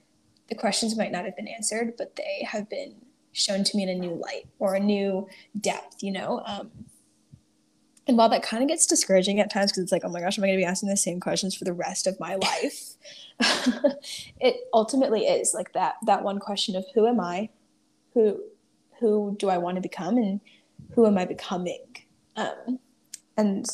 the 0.48 0.56
questions 0.56 0.98
might 0.98 1.12
not 1.12 1.26
have 1.26 1.36
been 1.36 1.48
answered, 1.48 1.94
but 1.98 2.16
they 2.16 2.46
have 2.50 2.70
been 2.70 2.96
shown 3.34 3.64
to 3.64 3.78
me 3.78 3.84
in 3.84 3.90
a 3.90 3.96
new 3.96 4.14
light 4.14 4.48
or 4.60 4.76
a 4.76 4.80
new 4.80 5.28
depth, 5.60 6.02
you 6.02 6.12
know? 6.12 6.42
Um, 6.46 6.72
and 8.08 8.18
while 8.18 8.30
that 8.30 8.42
kind 8.42 8.64
of 8.64 8.70
gets 8.70 8.88
discouraging 8.88 9.40
at 9.40 9.52
times 9.52 9.72
because 9.72 9.84
it's 9.84 9.92
like, 9.92 10.04
oh 10.06 10.10
my 10.10 10.22
gosh, 10.22 10.38
am 10.38 10.44
I 10.44 10.48
going 10.48 10.58
to 10.58 10.62
be 10.62 10.66
asking 10.66 10.90
the 10.90 10.98
same 10.98 11.20
questions 11.20 11.56
for 11.56 11.66
the 11.66 11.74
rest 11.74 12.08
of 12.08 12.20
my 12.20 12.36
life? 12.36 12.94
it 14.40 14.56
ultimately 14.74 15.26
is 15.26 15.54
like 15.54 15.74
that 15.74 15.96
that 16.06 16.24
one 16.24 16.40
question 16.40 16.76
of 16.76 16.86
who 16.96 17.06
am 17.06 17.20
I, 17.20 17.50
who 18.14 18.42
who 19.00 19.36
do 19.38 19.50
I 19.50 19.58
want 19.58 19.76
to 19.76 19.82
become, 19.82 20.18
and 20.18 20.40
who 20.96 21.06
am 21.06 21.18
I 21.18 21.26
becoming? 21.26 21.86
Um, 22.38 22.80
and 23.36 23.66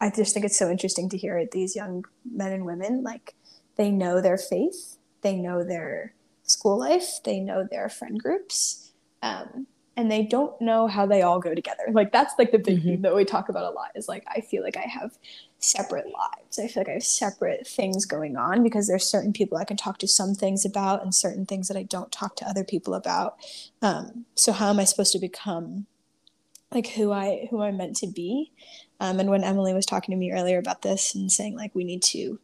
I 0.00 0.10
just 0.10 0.34
think 0.34 0.44
it's 0.44 0.58
so 0.58 0.70
interesting 0.70 1.08
to 1.08 1.16
hear 1.16 1.44
these 1.50 1.74
young 1.74 2.04
men 2.30 2.52
and 2.52 2.64
women 2.64 3.02
like 3.02 3.34
they 3.76 3.90
know 3.90 4.20
their 4.20 4.38
faith, 4.38 4.98
they 5.22 5.36
know 5.36 5.64
their 5.64 6.14
school 6.44 6.78
life, 6.78 7.20
they 7.24 7.40
know 7.40 7.66
their 7.68 7.88
friend 7.88 8.20
groups, 8.20 8.92
um, 9.22 9.66
and 9.96 10.10
they 10.10 10.22
don't 10.22 10.58
know 10.60 10.86
how 10.86 11.06
they 11.06 11.22
all 11.22 11.38
go 11.38 11.54
together. 11.54 11.84
Like 11.90 12.12
that's 12.12 12.34
like 12.38 12.50
the 12.50 12.58
big 12.58 12.78
mm-hmm. 12.78 12.88
thing 12.88 13.02
that 13.02 13.14
we 13.14 13.24
talk 13.24 13.48
about 13.48 13.70
a 13.70 13.74
lot 13.74 13.90
is 13.94 14.08
like 14.08 14.24
I 14.28 14.40
feel 14.40 14.62
like 14.62 14.76
I 14.76 14.88
have 14.88 15.18
separate 15.58 16.06
lives. 16.06 16.58
I 16.58 16.66
feel 16.66 16.80
like 16.80 16.88
I 16.88 16.94
have 16.94 17.04
separate 17.04 17.66
things 17.66 18.04
going 18.04 18.36
on 18.36 18.62
because 18.62 18.88
there's 18.88 19.06
certain 19.06 19.32
people 19.32 19.58
I 19.58 19.64
can 19.64 19.76
talk 19.76 19.98
to 19.98 20.08
some 20.08 20.34
things 20.34 20.64
about 20.64 21.02
and 21.02 21.14
certain 21.14 21.46
things 21.46 21.68
that 21.68 21.76
I 21.76 21.82
don't 21.82 22.10
talk 22.10 22.36
to 22.36 22.48
other 22.48 22.64
people 22.64 22.94
about. 22.94 23.36
Um, 23.80 24.24
so 24.34 24.52
how 24.52 24.70
am 24.70 24.80
I 24.80 24.84
supposed 24.84 25.12
to 25.12 25.18
become 25.18 25.86
like 26.74 26.88
who 26.88 27.12
I 27.12 27.48
who 27.50 27.62
I'm 27.62 27.76
meant 27.76 27.96
to 27.96 28.06
be. 28.06 28.52
Um, 29.00 29.20
and 29.20 29.30
when 29.30 29.44
Emily 29.44 29.74
was 29.74 29.86
talking 29.86 30.12
to 30.12 30.18
me 30.18 30.32
earlier 30.32 30.58
about 30.58 30.82
this 30.82 31.14
and 31.14 31.30
saying 31.30 31.56
like 31.56 31.74
we 31.74 31.84
need 31.84 32.02
to 32.04 32.38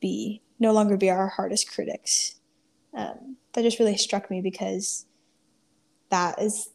be 0.00 0.42
no 0.58 0.72
longer 0.72 0.96
be 0.96 1.10
our 1.10 1.28
hardest 1.28 1.72
critics, 1.72 2.40
um, 2.94 3.36
that 3.52 3.62
just 3.62 3.78
really 3.78 3.96
struck 3.96 4.30
me 4.30 4.40
because 4.40 5.06
that 6.10 6.40
is 6.40 6.70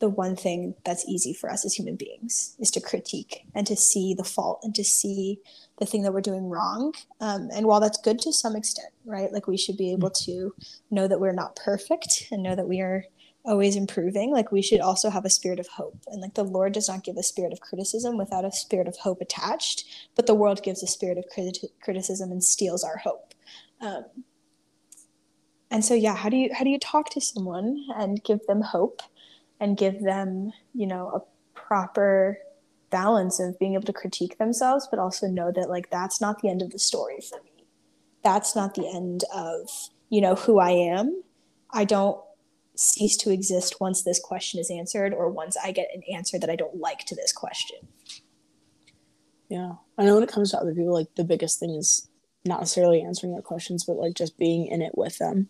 the 0.00 0.08
one 0.08 0.36
thing 0.36 0.74
that's 0.84 1.08
easy 1.08 1.32
for 1.32 1.50
us 1.50 1.64
as 1.64 1.74
human 1.74 1.96
beings 1.96 2.56
is 2.58 2.70
to 2.70 2.80
critique 2.80 3.44
and 3.54 3.66
to 3.66 3.76
see 3.76 4.14
the 4.14 4.24
fault 4.24 4.60
and 4.62 4.74
to 4.74 4.84
see 4.84 5.40
the 5.78 5.86
thing 5.86 6.02
that 6.02 6.12
we're 6.12 6.20
doing 6.20 6.48
wrong. 6.48 6.94
Um, 7.20 7.48
and 7.52 7.66
while 7.66 7.80
that's 7.80 7.98
good 7.98 8.20
to 8.20 8.32
some 8.32 8.54
extent, 8.54 8.92
right? 9.04 9.32
Like 9.32 9.48
we 9.48 9.56
should 9.56 9.76
be 9.76 9.92
able 9.92 10.10
mm. 10.10 10.24
to 10.24 10.54
know 10.90 11.08
that 11.08 11.20
we're 11.20 11.32
not 11.32 11.56
perfect 11.56 12.28
and 12.30 12.42
know 12.42 12.54
that 12.54 12.68
we 12.68 12.80
are 12.80 13.04
always 13.44 13.76
improving 13.76 14.30
like 14.30 14.52
we 14.52 14.62
should 14.62 14.80
also 14.80 15.10
have 15.10 15.24
a 15.24 15.30
spirit 15.30 15.58
of 15.58 15.68
hope. 15.68 15.98
And 16.08 16.20
like 16.20 16.34
the 16.34 16.44
lord 16.44 16.72
does 16.72 16.88
not 16.88 17.04
give 17.04 17.16
a 17.16 17.22
spirit 17.22 17.52
of 17.52 17.60
criticism 17.60 18.18
without 18.18 18.44
a 18.44 18.52
spirit 18.52 18.88
of 18.88 18.96
hope 18.96 19.20
attached 19.20 19.84
but 20.14 20.26
the 20.26 20.34
world 20.34 20.62
gives 20.62 20.82
a 20.82 20.86
spirit 20.86 21.18
of 21.18 21.24
criti- 21.34 21.70
criticism 21.82 22.30
and 22.30 22.42
steals 22.42 22.84
our 22.84 22.98
hope. 22.98 23.34
Um, 23.80 24.04
and 25.70 25.84
so 25.84 25.94
yeah 25.94 26.14
how 26.14 26.28
do 26.28 26.36
you 26.36 26.50
how 26.52 26.64
do 26.64 26.70
you 26.70 26.78
talk 26.78 27.10
to 27.10 27.20
someone 27.20 27.84
and 27.96 28.22
give 28.24 28.46
them 28.46 28.60
hope 28.60 29.02
and 29.60 29.76
give 29.76 30.02
them 30.02 30.52
you 30.74 30.86
know 30.86 31.08
a 31.08 31.58
proper 31.58 32.38
balance 32.90 33.38
of 33.40 33.58
being 33.58 33.74
able 33.74 33.84
to 33.84 33.92
critique 33.92 34.38
themselves 34.38 34.88
but 34.90 34.98
also 34.98 35.26
know 35.26 35.52
that 35.52 35.68
like 35.68 35.90
that's 35.90 36.20
not 36.20 36.40
the 36.40 36.48
end 36.48 36.62
of 36.62 36.70
the 36.70 36.78
story 36.78 37.20
for 37.20 37.42
me. 37.42 37.66
That's 38.22 38.56
not 38.56 38.74
the 38.74 38.88
end 38.88 39.24
of 39.34 39.68
you 40.08 40.20
know 40.20 40.34
who 40.34 40.58
i 40.58 40.70
am. 40.70 41.22
I 41.70 41.84
don't 41.84 42.18
cease 42.78 43.16
to 43.16 43.32
exist 43.32 43.80
once 43.80 44.04
this 44.04 44.20
question 44.20 44.60
is 44.60 44.70
answered 44.70 45.12
or 45.12 45.28
once 45.28 45.56
I 45.56 45.72
get 45.72 45.88
an 45.92 46.02
answer 46.14 46.38
that 46.38 46.48
I 46.48 46.54
don't 46.54 46.76
like 46.76 47.00
to 47.06 47.16
this 47.16 47.32
question. 47.32 47.78
Yeah. 49.48 49.72
I 49.98 50.04
know 50.04 50.14
when 50.14 50.22
it 50.22 50.28
comes 50.28 50.52
to 50.52 50.58
other 50.58 50.72
people, 50.72 50.94
like 50.94 51.12
the 51.16 51.24
biggest 51.24 51.58
thing 51.58 51.74
is 51.74 52.08
not 52.44 52.60
necessarily 52.60 53.02
answering 53.02 53.32
their 53.32 53.42
questions, 53.42 53.84
but 53.84 53.96
like 53.96 54.14
just 54.14 54.38
being 54.38 54.68
in 54.68 54.80
it 54.80 54.96
with 54.96 55.18
them. 55.18 55.48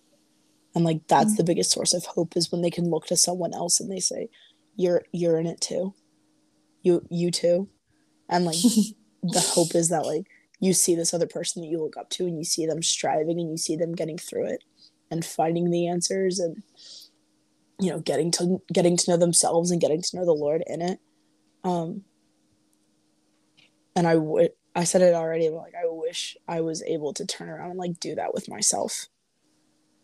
And 0.74 0.86
like 0.86 1.06
that's 1.06 1.32
mm-hmm. 1.32 1.36
the 1.36 1.44
biggest 1.44 1.70
source 1.70 1.92
of 1.92 2.06
hope 2.06 2.34
is 2.34 2.50
when 2.50 2.62
they 2.62 2.70
can 2.70 2.88
look 2.88 3.06
to 3.08 3.16
someone 3.16 3.52
else 3.52 3.78
and 3.78 3.92
they 3.92 4.00
say, 4.00 4.30
You're 4.76 5.02
you're 5.12 5.38
in 5.38 5.46
it 5.46 5.60
too. 5.60 5.94
You 6.82 7.04
you 7.10 7.30
too. 7.30 7.68
And 8.30 8.46
like 8.46 8.56
the 9.22 9.52
hope 9.52 9.74
is 9.74 9.90
that 9.90 10.06
like 10.06 10.28
you 10.60 10.72
see 10.72 10.94
this 10.94 11.12
other 11.12 11.26
person 11.26 11.60
that 11.60 11.68
you 11.68 11.78
look 11.78 11.98
up 11.98 12.08
to 12.10 12.24
and 12.24 12.38
you 12.38 12.44
see 12.44 12.64
them 12.64 12.82
striving 12.82 13.38
and 13.38 13.50
you 13.50 13.58
see 13.58 13.76
them 13.76 13.94
getting 13.94 14.16
through 14.16 14.46
it 14.46 14.64
and 15.10 15.24
finding 15.24 15.70
the 15.70 15.88
answers 15.88 16.38
and 16.38 16.62
you 17.78 17.90
know 17.90 18.00
getting 18.00 18.30
to 18.32 18.60
getting 18.72 18.96
to 18.96 19.10
know 19.10 19.16
themselves 19.16 19.70
and 19.70 19.80
getting 19.80 20.02
to 20.02 20.16
know 20.16 20.24
the 20.24 20.32
lord 20.32 20.62
in 20.66 20.82
it. 20.82 20.98
Um 21.64 22.02
and 23.94 24.06
i 24.06 24.16
would 24.16 24.50
i 24.74 24.84
said 24.84 25.02
it 25.02 25.14
already 25.14 25.48
but 25.48 25.56
like 25.56 25.74
i 25.74 25.86
wish 25.86 26.36
i 26.46 26.60
was 26.60 26.82
able 26.84 27.12
to 27.12 27.26
turn 27.26 27.48
around 27.48 27.70
and 27.70 27.78
like 27.78 27.98
do 28.00 28.14
that 28.14 28.34
with 28.34 28.48
myself. 28.48 29.06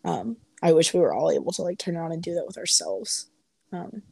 Um 0.03 0.37
i 0.61 0.73
wish 0.73 0.93
we 0.93 0.99
were 0.99 1.13
all 1.13 1.31
able 1.31 1.51
to 1.53 1.61
like 1.61 1.79
turn 1.79 1.97
around 1.97 2.11
and 2.11 2.21
do 2.21 2.35
that 2.35 2.47
with 2.47 2.57
ourselves. 2.57 3.27
Um 3.71 4.03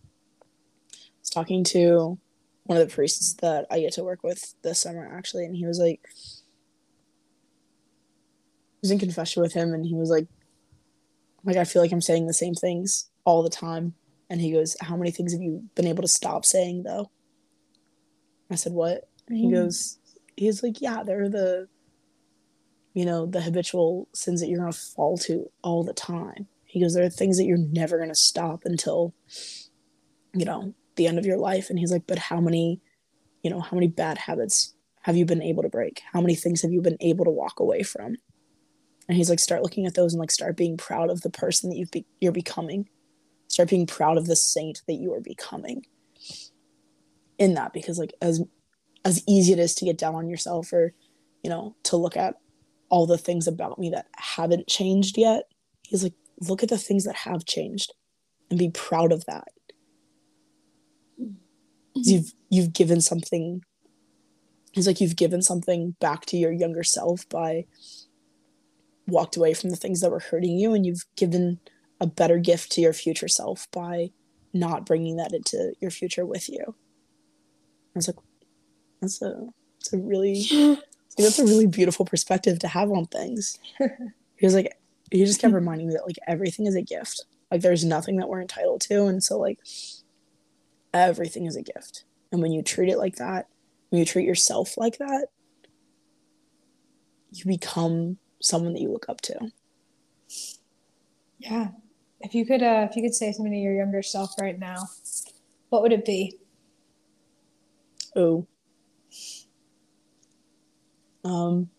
i 0.91 0.97
was 1.21 1.29
talking 1.29 1.63
to 1.65 2.17
one 2.65 2.77
of 2.77 2.87
the 2.87 2.93
priests 2.93 3.33
that 3.41 3.65
I 3.69 3.79
get 3.81 3.93
to 3.93 4.03
work 4.03 4.23
with 4.23 4.55
this 4.61 4.79
summer 4.79 5.09
actually, 5.17 5.45
and 5.45 5.55
he 5.55 5.65
was 5.65 5.79
like, 5.79 5.99
I 6.05 6.09
was 8.81 8.91
in 8.91 8.99
confession 8.99 9.41
with 9.41 9.53
him, 9.53 9.73
and 9.73 9.85
he 9.85 9.95
was 9.95 10.09
like, 10.09 10.27
like 11.43 11.57
I 11.57 11.65
feel 11.65 11.81
like 11.81 11.91
I'm 11.91 12.01
saying 12.01 12.27
the 12.27 12.33
same 12.33 12.55
things 12.55 13.09
all 13.25 13.43
the 13.43 13.49
time, 13.49 13.93
and 14.29 14.41
he 14.41 14.51
goes, 14.51 14.75
"How 14.81 14.95
many 14.95 15.11
things 15.11 15.33
have 15.33 15.41
you 15.41 15.63
been 15.75 15.87
able 15.87 16.01
to 16.01 16.07
stop 16.07 16.45
saying 16.45 16.83
though?" 16.83 17.09
I 18.49 18.55
said, 18.55 18.73
"What?" 18.73 19.07
And 19.27 19.37
he 19.37 19.47
mm. 19.47 19.53
goes, 19.53 19.99
"He's 20.35 20.63
like, 20.63 20.81
yeah, 20.81 21.03
they're 21.03 21.29
the, 21.29 21.67
you 22.93 23.05
know, 23.05 23.25
the 23.25 23.41
habitual 23.41 24.07
sins 24.13 24.41
that 24.41 24.47
you're 24.47 24.59
gonna 24.59 24.73
fall 24.73 25.17
to 25.19 25.49
all 25.63 25.83
the 25.83 25.93
time." 25.93 26.47
He 26.65 26.81
goes, 26.81 26.93
"There 26.93 27.05
are 27.05 27.09
things 27.09 27.37
that 27.37 27.45
you're 27.45 27.57
never 27.57 27.97
gonna 27.99 28.15
stop 28.15 28.63
until." 28.65 29.13
you 30.33 30.45
know 30.45 30.73
the 30.95 31.07
end 31.07 31.17
of 31.17 31.25
your 31.25 31.37
life 31.37 31.69
and 31.69 31.79
he's 31.79 31.91
like 31.91 32.05
but 32.07 32.19
how 32.19 32.39
many 32.39 32.81
you 33.43 33.49
know 33.49 33.59
how 33.59 33.75
many 33.75 33.87
bad 33.87 34.17
habits 34.17 34.73
have 35.01 35.15
you 35.15 35.25
been 35.25 35.41
able 35.41 35.63
to 35.63 35.69
break 35.69 36.01
how 36.11 36.21
many 36.21 36.35
things 36.35 36.61
have 36.61 36.71
you 36.71 36.81
been 36.81 36.97
able 36.99 37.25
to 37.25 37.31
walk 37.31 37.59
away 37.59 37.83
from 37.83 38.15
and 39.07 39.17
he's 39.17 39.29
like 39.29 39.39
start 39.39 39.61
looking 39.61 39.85
at 39.85 39.95
those 39.95 40.13
and 40.13 40.19
like 40.19 40.31
start 40.31 40.57
being 40.57 40.77
proud 40.77 41.09
of 41.09 41.21
the 41.21 41.29
person 41.29 41.69
that 41.69 41.77
you've 41.77 41.91
be- 41.91 42.05
you're 42.19 42.31
becoming 42.31 42.87
start 43.53 43.69
being 43.69 43.87
proud 43.87 44.17
of 44.17 44.25
the 44.25 44.35
saint 44.35 44.81
that 44.87 44.95
you 44.95 45.13
are 45.13 45.21
becoming 45.21 45.85
in 47.37 47.53
that 47.53 47.73
because 47.73 47.99
like 47.99 48.13
as 48.21 48.41
as 49.05 49.23
easy 49.27 49.53
it 49.53 49.59
is 49.59 49.75
to 49.75 49.85
get 49.85 49.97
down 49.97 50.15
on 50.15 50.29
yourself 50.29 50.71
or 50.73 50.93
you 51.43 51.49
know 51.49 51.75
to 51.83 51.97
look 51.97 52.17
at 52.17 52.35
all 52.89 53.05
the 53.05 53.17
things 53.17 53.47
about 53.47 53.79
me 53.79 53.89
that 53.89 54.07
haven't 54.15 54.67
changed 54.67 55.17
yet 55.17 55.43
he's 55.83 56.03
like 56.03 56.13
look 56.39 56.63
at 56.63 56.69
the 56.69 56.77
things 56.77 57.05
that 57.05 57.15
have 57.15 57.45
changed 57.45 57.93
and 58.49 58.59
be 58.59 58.69
proud 58.69 59.11
of 59.11 59.25
that. 59.25 59.47
Mm-hmm. 61.21 61.33
You've 61.95 62.33
you've 62.49 62.73
given 62.73 63.01
something 63.01 63.63
it's 64.73 64.87
like 64.87 64.99
you've 64.99 65.15
given 65.15 65.41
something 65.41 65.95
back 65.99 66.25
to 66.27 66.37
your 66.37 66.51
younger 66.51 66.83
self 66.83 67.27
by 67.29 67.65
walked 69.07 69.37
away 69.37 69.53
from 69.53 69.69
the 69.69 69.75
things 69.75 70.01
that 70.01 70.09
were 70.09 70.19
hurting 70.19 70.57
you 70.57 70.73
and 70.73 70.85
you've 70.85 71.05
given 71.15 71.59
a 72.03 72.07
better 72.07 72.37
gift 72.37 72.71
to 72.71 72.81
your 72.81 72.93
future 72.93 73.27
self 73.27 73.69
by 73.71 74.11
not 74.53 74.85
bringing 74.85 75.17
that 75.17 75.33
into 75.33 75.73
your 75.79 75.91
future 75.91 76.25
with 76.25 76.49
you 76.49 76.63
i 76.67 77.95
was 77.95 78.07
like 78.07 78.17
that's 79.01 79.21
a 79.21 79.47
it's 79.79 79.93
a 79.93 79.97
really 79.97 80.45
that's 81.17 81.39
a 81.39 81.43
really 81.43 81.67
beautiful 81.67 82.05
perspective 82.05 82.59
to 82.59 82.67
have 82.67 82.91
on 82.91 83.05
things 83.05 83.57
he 83.77 84.45
was 84.45 84.53
like 84.53 84.77
he 85.11 85.25
just 85.25 85.41
kept 85.41 85.51
hmm. 85.51 85.55
reminding 85.55 85.87
me 85.87 85.93
that 85.93 86.05
like 86.05 86.17
everything 86.27 86.67
is 86.67 86.75
a 86.75 86.81
gift 86.81 87.25
like 87.51 87.61
there's 87.61 87.85
nothing 87.85 88.17
that 88.17 88.29
we're 88.29 88.41
entitled 88.41 88.81
to 88.81 89.05
and 89.05 89.23
so 89.23 89.37
like 89.37 89.59
everything 90.93 91.45
is 91.45 91.55
a 91.55 91.61
gift. 91.61 92.03
And 92.31 92.41
when 92.41 92.51
you 92.51 92.61
treat 92.61 92.89
it 92.89 92.97
like 92.97 93.15
that, 93.15 93.47
when 93.89 93.99
you 93.99 94.05
treat 94.05 94.25
yourself 94.25 94.77
like 94.77 94.97
that, 94.99 95.27
you 97.31 97.45
become 97.45 98.17
someone 98.41 98.73
that 98.73 98.81
you 98.81 98.91
look 98.91 99.07
up 99.09 99.21
to. 99.21 99.51
Yeah. 101.39 101.69
If 102.23 102.33
you 102.33 102.45
could 102.45 102.63
uh 102.63 102.87
if 102.89 102.95
you 102.95 103.03
could 103.03 103.13
say 103.13 103.31
something 103.31 103.51
to 103.51 103.57
your 103.57 103.75
younger 103.75 104.01
self 104.01 104.33
right 104.39 104.57
now, 104.57 104.87
what 105.69 105.81
would 105.81 105.91
it 105.93 106.05
be? 106.05 106.37
Oh. 108.15 108.47
Um 111.23 111.69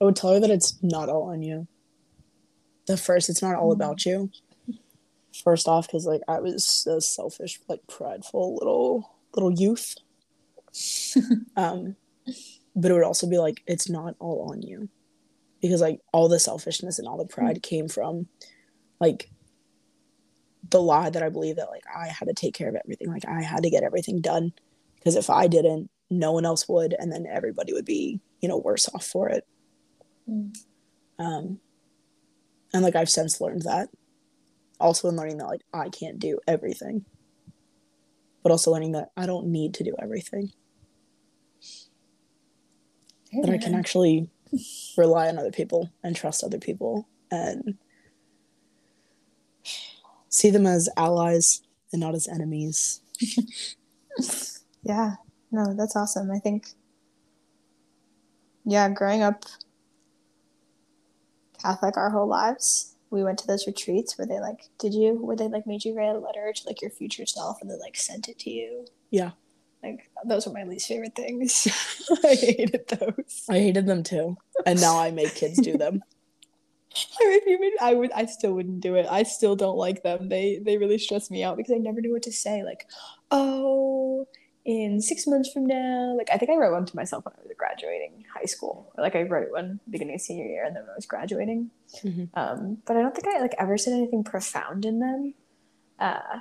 I 0.00 0.04
would 0.04 0.16
tell 0.16 0.32
her 0.32 0.40
that 0.40 0.50
it's 0.50 0.82
not 0.82 1.08
all 1.08 1.30
on 1.30 1.42
you. 1.42 1.68
The 2.86 2.96
first, 2.96 3.30
it's 3.30 3.40
not 3.40 3.54
all 3.54 3.72
mm-hmm. 3.72 3.80
about 3.80 4.04
you 4.04 4.30
first 5.32 5.66
off 5.66 5.86
because 5.86 6.06
like 6.06 6.20
i 6.28 6.38
was 6.38 6.86
a 6.90 7.00
selfish 7.00 7.58
like 7.68 7.80
prideful 7.88 8.54
little 8.56 9.10
little 9.34 9.52
youth 9.52 9.96
um 11.56 11.96
but 12.76 12.90
it 12.90 12.94
would 12.94 13.02
also 13.02 13.26
be 13.26 13.38
like 13.38 13.62
it's 13.66 13.88
not 13.88 14.14
all 14.18 14.50
on 14.50 14.62
you 14.62 14.88
because 15.62 15.80
like 15.80 16.00
all 16.12 16.28
the 16.28 16.38
selfishness 16.38 16.98
and 16.98 17.08
all 17.08 17.16
the 17.16 17.24
pride 17.24 17.56
mm. 17.56 17.62
came 17.62 17.88
from 17.88 18.26
like 19.00 19.30
the 20.70 20.80
lie 20.80 21.08
that 21.08 21.22
i 21.22 21.28
believe 21.28 21.56
that 21.56 21.70
like 21.70 21.84
i 21.94 22.08
had 22.08 22.28
to 22.28 22.34
take 22.34 22.54
care 22.54 22.68
of 22.68 22.76
everything 22.76 23.08
like 23.08 23.26
i 23.26 23.42
had 23.42 23.62
to 23.62 23.70
get 23.70 23.82
everything 23.82 24.20
done 24.20 24.52
because 24.96 25.16
if 25.16 25.30
i 25.30 25.46
didn't 25.46 25.88
no 26.10 26.32
one 26.32 26.44
else 26.44 26.68
would 26.68 26.94
and 26.98 27.10
then 27.10 27.26
everybody 27.26 27.72
would 27.72 27.84
be 27.84 28.20
you 28.40 28.48
know 28.48 28.58
worse 28.58 28.88
off 28.94 29.04
for 29.04 29.28
it 29.28 29.46
mm. 30.28 30.54
um 31.18 31.58
and 32.74 32.82
like 32.82 32.94
i've 32.94 33.10
since 33.10 33.40
learned 33.40 33.62
that 33.62 33.88
also 34.82 35.08
in 35.08 35.16
learning 35.16 35.38
that 35.38 35.46
like 35.46 35.62
I 35.72 35.88
can't 35.88 36.18
do 36.18 36.38
everything, 36.46 37.04
but 38.42 38.52
also 38.52 38.70
learning 38.72 38.92
that 38.92 39.10
I 39.16 39.24
don't 39.24 39.46
need 39.46 39.74
to 39.74 39.84
do 39.84 39.94
everything. 39.98 40.52
That 43.32 43.48
I 43.48 43.56
can 43.56 43.74
actually 43.74 44.28
rely 44.96 45.28
on 45.28 45.38
other 45.38 45.50
people 45.50 45.90
and 46.02 46.14
trust 46.14 46.44
other 46.44 46.58
people 46.58 47.08
and 47.30 47.76
see 50.28 50.50
them 50.50 50.66
as 50.66 50.88
allies 50.96 51.62
and 51.92 52.00
not 52.00 52.14
as 52.14 52.28
enemies. 52.28 53.00
yeah, 54.82 55.14
no, 55.50 55.74
that's 55.74 55.96
awesome. 55.96 56.30
I 56.30 56.38
think, 56.38 56.68
yeah, 58.64 58.88
growing 58.88 59.22
up 59.22 59.44
Catholic 61.60 61.96
our 61.96 62.10
whole 62.10 62.28
lives, 62.28 62.92
we 63.12 63.22
went 63.22 63.38
to 63.38 63.46
those 63.46 63.66
retreats 63.66 64.16
where 64.16 64.26
they 64.26 64.40
like 64.40 64.70
did 64.78 64.94
you 64.94 65.14
where 65.14 65.36
they 65.36 65.46
like 65.46 65.66
made 65.66 65.84
you 65.84 65.94
write 65.94 66.16
a 66.16 66.18
letter 66.18 66.50
to 66.52 66.66
like 66.66 66.80
your 66.80 66.90
future 66.90 67.26
self 67.26 67.60
and 67.60 67.70
then 67.70 67.78
like 67.78 67.94
sent 67.94 68.26
it 68.28 68.38
to 68.38 68.50
you 68.50 68.86
yeah 69.10 69.32
like 69.82 70.10
those 70.26 70.46
were 70.46 70.52
my 70.52 70.64
least 70.64 70.88
favorite 70.88 71.14
things 71.14 71.66
i 72.24 72.34
hated 72.34 72.86
those 72.88 73.44
i 73.48 73.58
hated 73.58 73.86
them 73.86 74.02
too 74.02 74.36
and 74.66 74.80
now 74.80 74.98
i 74.98 75.10
make 75.10 75.34
kids 75.34 75.60
do 75.60 75.76
them 75.76 76.02
if 77.20 77.46
you 77.46 77.58
made, 77.58 77.72
I 77.80 77.94
would, 77.94 78.12
I 78.12 78.26
still 78.26 78.52
wouldn't 78.52 78.80
do 78.80 78.96
it. 78.96 79.06
I 79.08 79.22
still 79.22 79.56
don't 79.56 79.78
like 79.78 80.02
them. 80.02 80.28
They, 80.28 80.58
they 80.58 80.76
really 80.76 80.98
stress 80.98 81.30
me 81.30 81.42
out 81.42 81.56
because 81.56 81.72
I 81.72 81.78
never 81.78 82.02
knew 82.02 82.12
what 82.12 82.24
to 82.24 82.32
say. 82.32 82.64
Like, 82.64 82.86
oh, 83.30 84.28
in 84.64 85.00
six 85.00 85.26
months 85.26 85.50
from 85.50 85.66
now. 85.66 86.14
Like 86.16 86.28
I 86.32 86.38
think 86.38 86.50
I 86.50 86.56
wrote 86.56 86.72
one 86.72 86.86
to 86.86 86.96
myself 86.96 87.24
when 87.24 87.34
I 87.36 87.42
was 87.42 87.56
graduating 87.56 88.24
high 88.32 88.44
school. 88.44 88.92
Or, 88.96 89.02
like 89.02 89.16
I 89.16 89.22
wrote 89.22 89.50
one 89.50 89.80
beginning 89.90 90.14
of 90.14 90.20
senior 90.20 90.44
year 90.44 90.64
and 90.64 90.76
then 90.76 90.82
when 90.82 90.90
I 90.90 90.96
was 90.96 91.06
graduating. 91.06 91.70
Mm-hmm. 92.02 92.24
Um, 92.34 92.78
but 92.86 92.96
I 92.96 93.02
don't 93.02 93.14
think 93.14 93.26
I 93.28 93.40
like 93.40 93.54
ever 93.58 93.76
said 93.76 93.94
anything 93.94 94.24
profound 94.24 94.84
in 94.84 95.00
them. 95.00 95.34
Uh, 95.98 96.40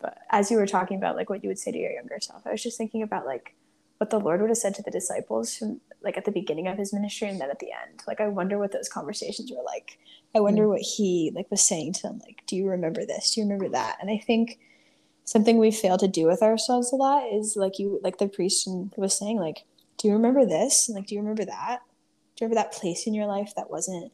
but 0.00 0.18
as 0.30 0.50
you 0.50 0.56
were 0.56 0.66
talking 0.66 0.96
about 0.96 1.16
like 1.16 1.30
what 1.30 1.42
you 1.42 1.48
would 1.48 1.58
say 1.58 1.72
to 1.72 1.78
your 1.78 1.92
younger 1.92 2.18
self, 2.20 2.46
I 2.46 2.52
was 2.52 2.62
just 2.62 2.78
thinking 2.78 3.02
about 3.02 3.26
like 3.26 3.54
what 3.98 4.10
the 4.10 4.20
Lord 4.20 4.40
would 4.40 4.50
have 4.50 4.56
said 4.56 4.74
to 4.76 4.82
the 4.82 4.90
disciples 4.90 5.56
from 5.56 5.80
like 6.02 6.16
at 6.16 6.24
the 6.24 6.30
beginning 6.30 6.68
of 6.68 6.78
his 6.78 6.92
ministry 6.92 7.28
and 7.28 7.40
then 7.40 7.50
at 7.50 7.58
the 7.58 7.72
end. 7.72 8.02
Like 8.06 8.20
I 8.20 8.28
wonder 8.28 8.58
what 8.58 8.72
those 8.72 8.88
conversations 8.88 9.50
were 9.50 9.62
like. 9.64 9.98
I 10.34 10.40
wonder 10.40 10.62
mm-hmm. 10.62 10.70
what 10.70 10.80
he 10.80 11.32
like 11.34 11.50
was 11.50 11.62
saying 11.62 11.94
to 11.94 12.02
them. 12.02 12.20
Like, 12.24 12.42
do 12.46 12.54
you 12.54 12.68
remember 12.68 13.04
this? 13.04 13.34
Do 13.34 13.40
you 13.40 13.46
remember 13.46 13.68
that? 13.70 13.96
And 14.00 14.10
I 14.10 14.18
think 14.18 14.58
something 15.28 15.58
we 15.58 15.70
fail 15.70 15.98
to 15.98 16.08
do 16.08 16.26
with 16.26 16.42
ourselves 16.42 16.90
a 16.90 16.96
lot 16.96 17.24
is 17.30 17.54
like 17.54 17.78
you 17.78 18.00
like 18.02 18.16
the 18.16 18.26
priest 18.26 18.66
was 18.96 19.18
saying 19.18 19.36
like 19.36 19.62
do 19.98 20.08
you 20.08 20.14
remember 20.14 20.46
this 20.46 20.88
and 20.88 20.96
like 20.96 21.06
do 21.06 21.14
you 21.14 21.20
remember 21.20 21.44
that 21.44 21.80
do 22.34 22.44
you 22.44 22.48
remember 22.48 22.54
that 22.54 22.72
place 22.72 23.06
in 23.06 23.12
your 23.12 23.26
life 23.26 23.52
that 23.54 23.68
wasn't 23.68 24.10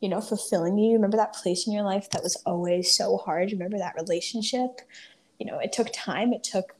you 0.00 0.08
know 0.08 0.20
fulfilling 0.20 0.78
you. 0.78 0.94
Remember 0.94 1.16
that 1.16 1.34
place 1.34 1.66
in 1.66 1.72
your 1.72 1.84
life 1.84 2.10
that 2.10 2.22
was 2.22 2.36
always 2.46 2.94
so 2.96 3.16
hard? 3.18 3.52
Remember 3.52 3.78
that 3.78 3.94
relationship? 3.96 4.80
You 5.38 5.46
know 5.46 5.58
it 5.58 5.72
took 5.72 5.88
time 5.92 6.32
it 6.32 6.44
took 6.44 6.76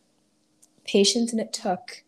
patience 0.84 1.32
and 1.32 1.40
it 1.40 1.52
took 1.52 2.04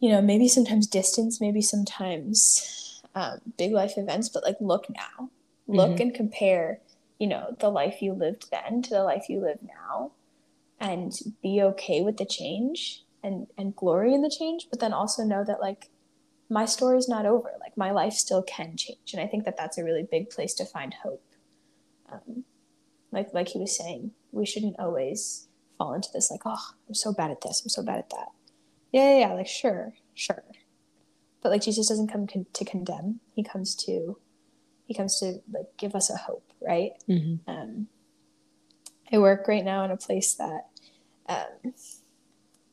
you 0.00 0.08
know 0.10 0.22
maybe 0.22 0.48
sometimes 0.48 0.86
distance 0.86 1.40
maybe 1.40 1.60
sometimes 1.62 3.00
um, 3.14 3.40
big 3.58 3.72
life 3.72 3.98
events, 3.98 4.28
but 4.28 4.42
like 4.42 4.56
look 4.60 4.86
now, 4.88 5.30
look 5.66 5.98
Mhm. 5.98 6.00
and 6.00 6.14
compare, 6.14 6.80
you 7.18 7.26
know, 7.26 7.54
the 7.60 7.68
life 7.68 8.00
you 8.00 8.12
lived 8.14 8.50
then 8.50 8.80
to 8.82 8.90
the 8.90 9.02
life 9.04 9.28
you 9.28 9.40
live 9.40 9.58
now, 9.62 10.12
and 10.80 11.12
be 11.42 11.62
okay 11.62 12.02
with 12.02 12.16
the 12.16 12.24
change 12.24 13.04
and 13.22 13.46
and 13.58 13.76
glory 13.76 14.14
in 14.14 14.22
the 14.22 14.30
change, 14.30 14.68
but 14.70 14.80
then 14.80 14.92
also 14.92 15.24
know 15.24 15.44
that 15.44 15.60
like 15.60 15.90
my 16.52 16.66
story's 16.66 17.08
not 17.08 17.24
over. 17.26 17.50
Like 17.60 17.76
my 17.76 17.90
life 17.90 18.12
still 18.12 18.42
can 18.42 18.76
change, 18.76 19.12
and 19.14 19.22
I 19.22 19.26
think 19.26 19.44
that 19.44 19.56
that's 19.56 19.78
a 19.78 19.84
really 19.84 20.06
big 20.08 20.30
place 20.30 20.54
to 20.54 20.64
find 20.66 20.94
hope. 21.02 21.24
Um, 22.10 22.44
like 23.10 23.32
like 23.32 23.48
he 23.48 23.58
was 23.58 23.76
saying, 23.76 24.12
we 24.32 24.44
shouldn't 24.44 24.78
always 24.78 25.48
fall 25.78 25.94
into 25.94 26.10
this 26.12 26.30
like, 26.30 26.42
oh, 26.44 26.70
I'm 26.88 26.94
so 26.94 27.12
bad 27.12 27.30
at 27.30 27.40
this, 27.40 27.62
I'm 27.62 27.70
so 27.70 27.82
bad 27.82 27.98
at 27.98 28.10
that. 28.10 28.28
Yeah, 28.92 29.14
yeah, 29.14 29.18
yeah 29.20 29.32
like 29.32 29.46
sure, 29.46 29.94
sure. 30.14 30.44
But 31.40 31.50
like 31.52 31.62
Jesus 31.62 31.88
doesn't 31.88 32.12
come 32.12 32.26
con- 32.26 32.46
to 32.52 32.64
condemn; 32.64 33.20
he 33.34 33.42
comes 33.42 33.74
to, 33.86 34.18
he 34.86 34.94
comes 34.94 35.18
to 35.20 35.40
like 35.50 35.76
give 35.78 35.94
us 35.94 36.10
a 36.10 36.16
hope, 36.16 36.52
right? 36.60 36.92
Mhm. 37.08 37.40
Um, 37.46 37.88
I 39.10 39.18
work 39.18 39.48
right 39.48 39.64
now 39.64 39.84
in 39.84 39.90
a 39.90 39.96
place 39.96 40.34
that, 40.34 40.68
um, 41.28 41.74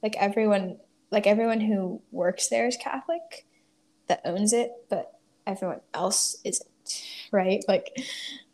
like 0.04 0.16
everyone, 0.18 0.78
like 1.12 1.28
everyone 1.28 1.60
who 1.62 2.02
works 2.12 2.48
there 2.50 2.68
is 2.68 2.78
Catholic, 2.78 3.46
that 4.10 4.22
owns 4.26 4.52
it, 4.54 4.72
but 4.90 5.14
everyone 5.48 5.80
else 5.94 6.36
isn't, 6.44 6.70
right? 7.32 7.64
Like, 7.68 7.96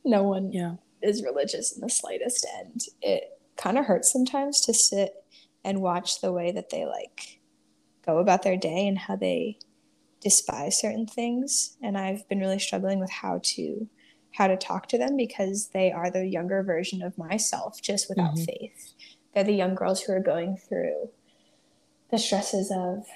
no 0.03 0.24
one 0.24 0.51
Yeah. 0.51 0.75
is 1.01 1.24
religious 1.24 1.74
in 1.74 1.81
the 1.81 1.89
slightest, 1.89 2.45
and 2.59 2.81
it 3.01 3.39
kind 3.57 3.77
of 3.77 3.85
hurts 3.85 4.12
sometimes 4.12 4.62
to 4.62 4.74
sit 4.74 5.13
and 5.63 5.81
watch 5.81 6.21
the 6.21 6.31
way 6.31 6.51
that 6.51 6.69
they 6.69 6.85
like 6.85 7.39
go 8.05 8.19
about 8.19 8.43
their 8.43 8.57
day 8.57 8.88
and 8.88 9.00
how 9.00 9.15
they 9.15 9.57
despise 10.21 10.79
certain 10.79 11.07
things. 11.07 11.75
And 11.81 11.97
I've 11.97 12.27
been 12.29 12.39
really 12.39 12.59
struggling 12.59 13.00
with 13.00 13.09
how 13.09 13.39
to 13.43 13.89
how 14.31 14.47
to 14.47 14.57
talk 14.57 14.88
to 14.89 14.97
them 14.97 15.15
because 15.15 15.69
they 15.69 15.91
are 15.93 16.12
the 16.12 16.27
younger 16.27 16.62
version 16.62 17.01
of 17.01 17.17
myself, 17.17 17.81
just 17.81 18.09
without 18.09 18.35
Mhm. 18.35 18.45
faith. 18.45 18.93
They're 19.33 19.45
the 19.45 19.53
young 19.53 19.75
girls 19.75 20.01
who 20.01 20.12
are 20.12 20.19
going 20.19 20.57
through 20.57 21.09
the 22.12 22.17
stresses 22.17 22.69
of 22.69 23.07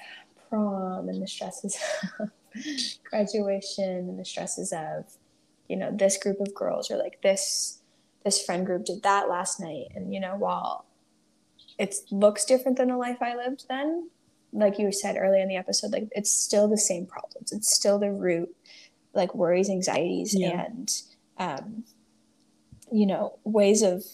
prom 0.50 1.08
and 1.08 1.22
the 1.22 1.26
stresses 1.26 1.78
of 2.18 2.30
graduation 3.10 3.84
and 3.88 4.18
the 4.18 4.24
stresses 4.24 4.72
of, 4.72 5.04
you 5.68 5.76
know, 5.76 5.90
this 5.96 6.16
group 6.18 6.40
of 6.40 6.54
girls 6.54 6.90
or 6.90 6.96
like 6.96 7.22
this 7.22 7.78
this 8.24 8.44
friend 8.44 8.66
group 8.66 8.84
did 8.84 9.02
that 9.02 9.28
last 9.30 9.60
night. 9.60 9.86
And 9.94 10.12
you 10.12 10.20
know, 10.20 10.36
while 10.36 10.84
it 11.78 11.94
looks 12.10 12.44
different 12.44 12.76
than 12.76 12.88
the 12.88 12.96
life 12.96 13.22
I 13.22 13.34
lived 13.34 13.66
then, 13.68 14.10
like 14.52 14.78
you 14.78 14.92
said 14.92 15.16
earlier 15.16 15.40
in 15.42 15.48
the 15.48 15.56
episode, 15.56 15.92
like 15.92 16.08
it's 16.12 16.30
still 16.30 16.68
the 16.68 16.76
same 16.76 17.06
problems. 17.06 17.52
It's 17.52 17.74
still 17.74 17.98
the 17.98 18.10
root, 18.10 18.54
like 19.14 19.34
worries, 19.34 19.70
anxieties, 19.70 20.34
Yeah. 20.34 20.66
and 20.66 20.92
um, 21.38 21.84
you 22.92 23.06
know, 23.06 23.38
ways 23.44 23.82
of 23.82 24.04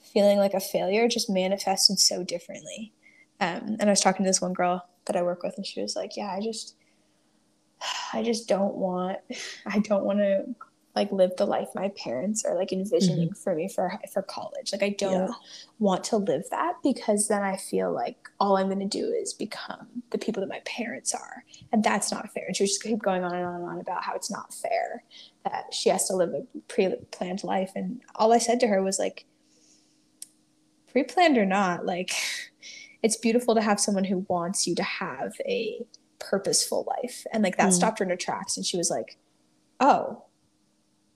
feeling 0.00 0.38
like 0.38 0.54
a 0.54 0.60
failure 0.60 1.06
just 1.08 1.28
manifested 1.28 1.98
so 1.98 2.24
differently. 2.24 2.92
Um, 3.40 3.76
and 3.78 3.82
I 3.82 3.90
was 3.90 4.00
talking 4.00 4.24
to 4.24 4.28
this 4.30 4.40
one 4.40 4.54
girl 4.54 4.84
that 5.06 5.16
I 5.16 5.22
work 5.22 5.42
with, 5.42 5.54
and 5.56 5.66
she 5.66 5.80
was 5.80 5.96
like, 5.96 6.16
"Yeah, 6.16 6.30
I 6.30 6.40
just, 6.40 6.76
I 8.12 8.22
just 8.22 8.48
don't 8.48 8.74
want, 8.74 9.18
I 9.66 9.78
don't 9.80 10.04
want 10.04 10.18
to 10.20 10.46
like 10.96 11.12
live 11.12 11.36
the 11.36 11.44
life 11.44 11.68
my 11.74 11.90
parents 11.90 12.42
are 12.46 12.56
like 12.56 12.72
envisioning 12.72 13.28
mm-hmm. 13.28 13.34
for 13.36 13.54
me 13.54 13.68
for 13.68 14.00
for 14.12 14.22
college. 14.22 14.72
Like 14.72 14.82
I 14.82 14.88
don't 14.98 15.28
Yeah. 15.28 15.34
want 15.78 16.04
to 16.04 16.16
live 16.16 16.48
that 16.50 16.76
because 16.82 17.28
then 17.28 17.42
I 17.42 17.58
feel 17.58 17.92
like 17.92 18.16
all 18.40 18.56
I'm 18.56 18.68
going 18.68 18.80
to 18.80 18.86
do 18.86 19.12
is 19.12 19.34
become 19.34 20.02
the 20.10 20.16
people 20.16 20.40
that 20.40 20.48
my 20.48 20.62
parents 20.64 21.14
are, 21.14 21.44
and 21.70 21.84
that's 21.84 22.10
not 22.10 22.32
fair. 22.32 22.46
And 22.46 22.56
she 22.56 22.62
was 22.62 22.70
just 22.70 22.82
keep 22.82 23.00
going 23.00 23.24
on 23.24 23.34
and 23.34 23.44
on 23.44 23.54
and 23.56 23.64
on 23.66 23.78
about 23.78 24.04
how 24.04 24.14
it's 24.14 24.30
not 24.30 24.54
fair 24.54 25.04
that 25.44 25.72
she 25.72 25.90
has 25.90 26.08
to 26.08 26.16
live 26.16 26.34
a 26.34 26.44
pre-planned 26.66 27.44
life. 27.44 27.72
And 27.76 28.00
all 28.16 28.32
I 28.32 28.38
said 28.38 28.58
to 28.60 28.66
her 28.66 28.82
was 28.82 28.98
like, 28.98 29.26
pre-planned 30.90 31.36
or 31.36 31.44
not, 31.44 31.84
like 31.84 32.12
it's 33.02 33.16
beautiful 33.16 33.54
to 33.54 33.60
have 33.62 33.78
someone 33.80 34.04
who 34.04 34.24
wants 34.28 34.66
you 34.66 34.74
to 34.74 34.82
have 34.82 35.34
a 35.46 35.84
purposeful 36.18 36.84
life, 36.86 37.26
and 37.32 37.42
like 37.44 37.56
that 37.58 37.68
Mm. 37.70 37.72
stopped 37.74 37.98
her 37.98 38.04
in 38.04 38.10
her 38.10 38.16
tracks, 38.16 38.56
and 38.56 38.64
she 38.66 38.76
was 38.76 38.90
like, 38.90 39.16
oh, 39.80 40.22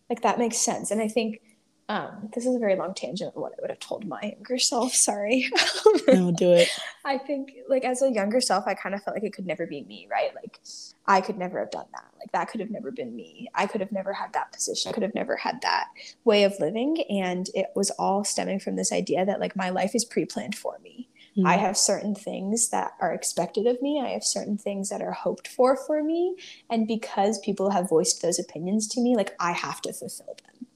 like 0.09 0.23
that 0.23 0.39
makes 0.39 0.57
sense. 0.59 0.91
And 0.91 1.01
I 1.01 1.09
think. 1.09 1.41
Um, 1.89 2.29
this 2.37 2.47
is 2.47 2.55
a 2.55 2.59
very 2.61 2.77
long 2.77 2.95
tangent 2.95 3.35
of 3.35 3.43
what 3.43 3.51
I 3.51 3.57
would 3.63 3.71
have 3.71 3.81
told 3.81 4.07
my 4.07 4.21
younger 4.23 4.59
self. 4.61 4.95
Sorry. 4.95 5.51
No, 6.07 6.31
do 6.31 6.53
it. 6.53 6.69
I 7.05 7.19
think 7.19 7.51
like 7.69 7.85
as 7.85 8.01
a 8.01 8.09
younger 8.13 8.41
self, 8.41 8.65
I 8.69 8.75
kind 8.75 8.95
of 8.95 9.03
felt 9.03 9.17
like 9.17 9.25
it 9.25 9.33
could 9.33 9.45
never 9.47 9.67
be 9.67 9.83
me, 9.83 10.07
right? 10.09 10.33
Like 10.33 10.61
I 11.07 11.21
could 11.21 11.37
never 11.37 11.59
have 11.59 11.73
done 11.73 11.87
that. 11.93 12.05
Like 12.21 12.31
that 12.31 12.49
could 12.49 12.61
have 12.61 12.71
never 12.71 12.93
been 12.93 13.17
me. 13.17 13.49
I 13.57 13.67
could 13.67 13.81
have 13.81 13.91
never 13.91 14.13
had 14.13 14.33
that 14.35 14.53
position. 14.53 14.89
I 14.89 14.93
could 14.93 15.03
have 15.03 15.17
never 15.17 15.35
had 15.35 15.63
that 15.63 15.89
way 16.25 16.45
of 16.45 16.55
living. 16.61 17.03
And 17.11 17.49
it 17.57 17.67
was 17.75 17.91
all 17.91 18.23
stemming 18.23 18.61
from 18.61 18.77
this 18.77 18.93
idea 18.93 19.27
that 19.27 19.41
like 19.41 19.57
my 19.57 19.71
life 19.71 19.97
is 19.97 20.05
pre-planned 20.05 20.55
for 20.55 20.79
me. 20.85 21.09
Mm. 21.37 21.47
I 21.47 21.57
have 21.57 21.77
certain 21.77 22.15
things 22.15 22.71
that 22.71 22.93
are 23.01 23.13
expected 23.13 23.67
of 23.67 23.81
me. 23.81 24.01
I 24.01 24.11
have 24.11 24.25
certain 24.25 24.59
things 24.59 24.89
that 24.89 25.03
are 25.03 25.13
hoped 25.13 25.49
for 25.49 25.77
for 25.77 26.03
me. 26.03 26.37
And 26.69 26.87
because 26.87 27.39
people 27.39 27.71
have 27.71 27.89
voiced 27.89 28.23
those 28.23 28.39
opinions 28.39 28.89
to 28.89 29.01
me, 29.01 29.17
like 29.17 29.35
I 29.39 29.53
have 29.53 29.81
to 29.83 29.93
fulfill 29.93 30.37
them. 30.45 30.67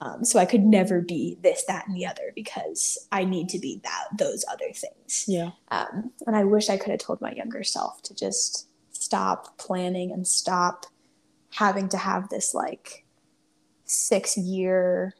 Um, 0.00 0.24
so 0.24 0.38
I 0.38 0.44
could 0.44 0.62
never 0.62 1.00
be 1.00 1.38
this, 1.42 1.64
that, 1.64 1.86
and 1.88 1.96
the 1.96 2.06
other 2.06 2.32
because 2.34 2.98
I 3.10 3.24
need 3.24 3.48
to 3.50 3.58
be 3.58 3.80
that 3.82 4.18
those 4.18 4.44
other 4.50 4.70
things. 4.72 5.24
Yeah. 5.26 5.52
Um, 5.70 6.12
and 6.26 6.36
I 6.36 6.44
wish 6.44 6.68
I 6.68 6.76
could 6.76 6.90
have 6.90 7.00
told 7.00 7.20
my 7.20 7.32
younger 7.32 7.64
self 7.64 8.02
to 8.02 8.14
just 8.14 8.68
stop 8.92 9.56
planning 9.56 10.12
and 10.12 10.26
stop 10.26 10.86
having 11.54 11.88
to 11.88 11.96
have 11.96 12.28
this 12.28 12.52
like 12.52 13.06
six 13.84 14.36
year 14.36 15.14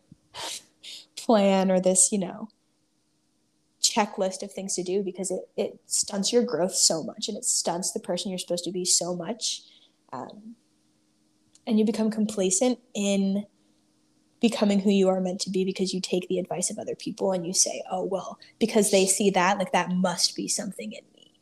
plan 1.17 1.71
or 1.71 1.81
this, 1.81 2.13
you 2.13 2.19
know, 2.19 2.49
checklist 3.97 4.43
of 4.43 4.53
things 4.53 4.75
to 4.75 4.83
do 4.83 5.03
because 5.03 5.31
it, 5.31 5.49
it 5.57 5.81
stunts 5.87 6.33
your 6.33 6.43
growth 6.43 6.75
so 6.75 7.03
much 7.03 7.29
and 7.29 7.37
it 7.37 7.45
stunts 7.45 7.93
the 7.93 8.01
person 8.01 8.31
you're 8.31 8.39
supposed 8.39 8.65
to 8.65 8.73
be 8.73 8.85
so 8.85 9.15
much. 9.15 9.63
Um, 10.13 10.57
and 11.67 11.79
you 11.79 11.85
become 11.85 12.11
complacent 12.11 12.79
in 12.95 13.47
becoming 14.41 14.81
who 14.81 14.91
you 14.91 15.09
are 15.09 15.21
meant 15.21 15.41
to 15.41 15.51
be 15.51 15.65
because 15.65 15.95
you 15.95 16.01
take 16.01 16.29
the 16.29 16.39
advice 16.39 16.71
of 16.71 16.79
other 16.79 16.95
people 16.95 17.33
and 17.33 17.47
you 17.47 17.53
say, 17.53 17.83
oh, 17.91 18.05
well, 18.05 18.39
because 18.59 18.91
they 18.91 19.07
see 19.07 19.31
that, 19.31 19.59
like 19.59 19.73
that 19.73 19.91
must 19.91 20.37
be 20.37 20.47
something 20.47 20.93
in 20.93 21.05
me. 21.15 21.33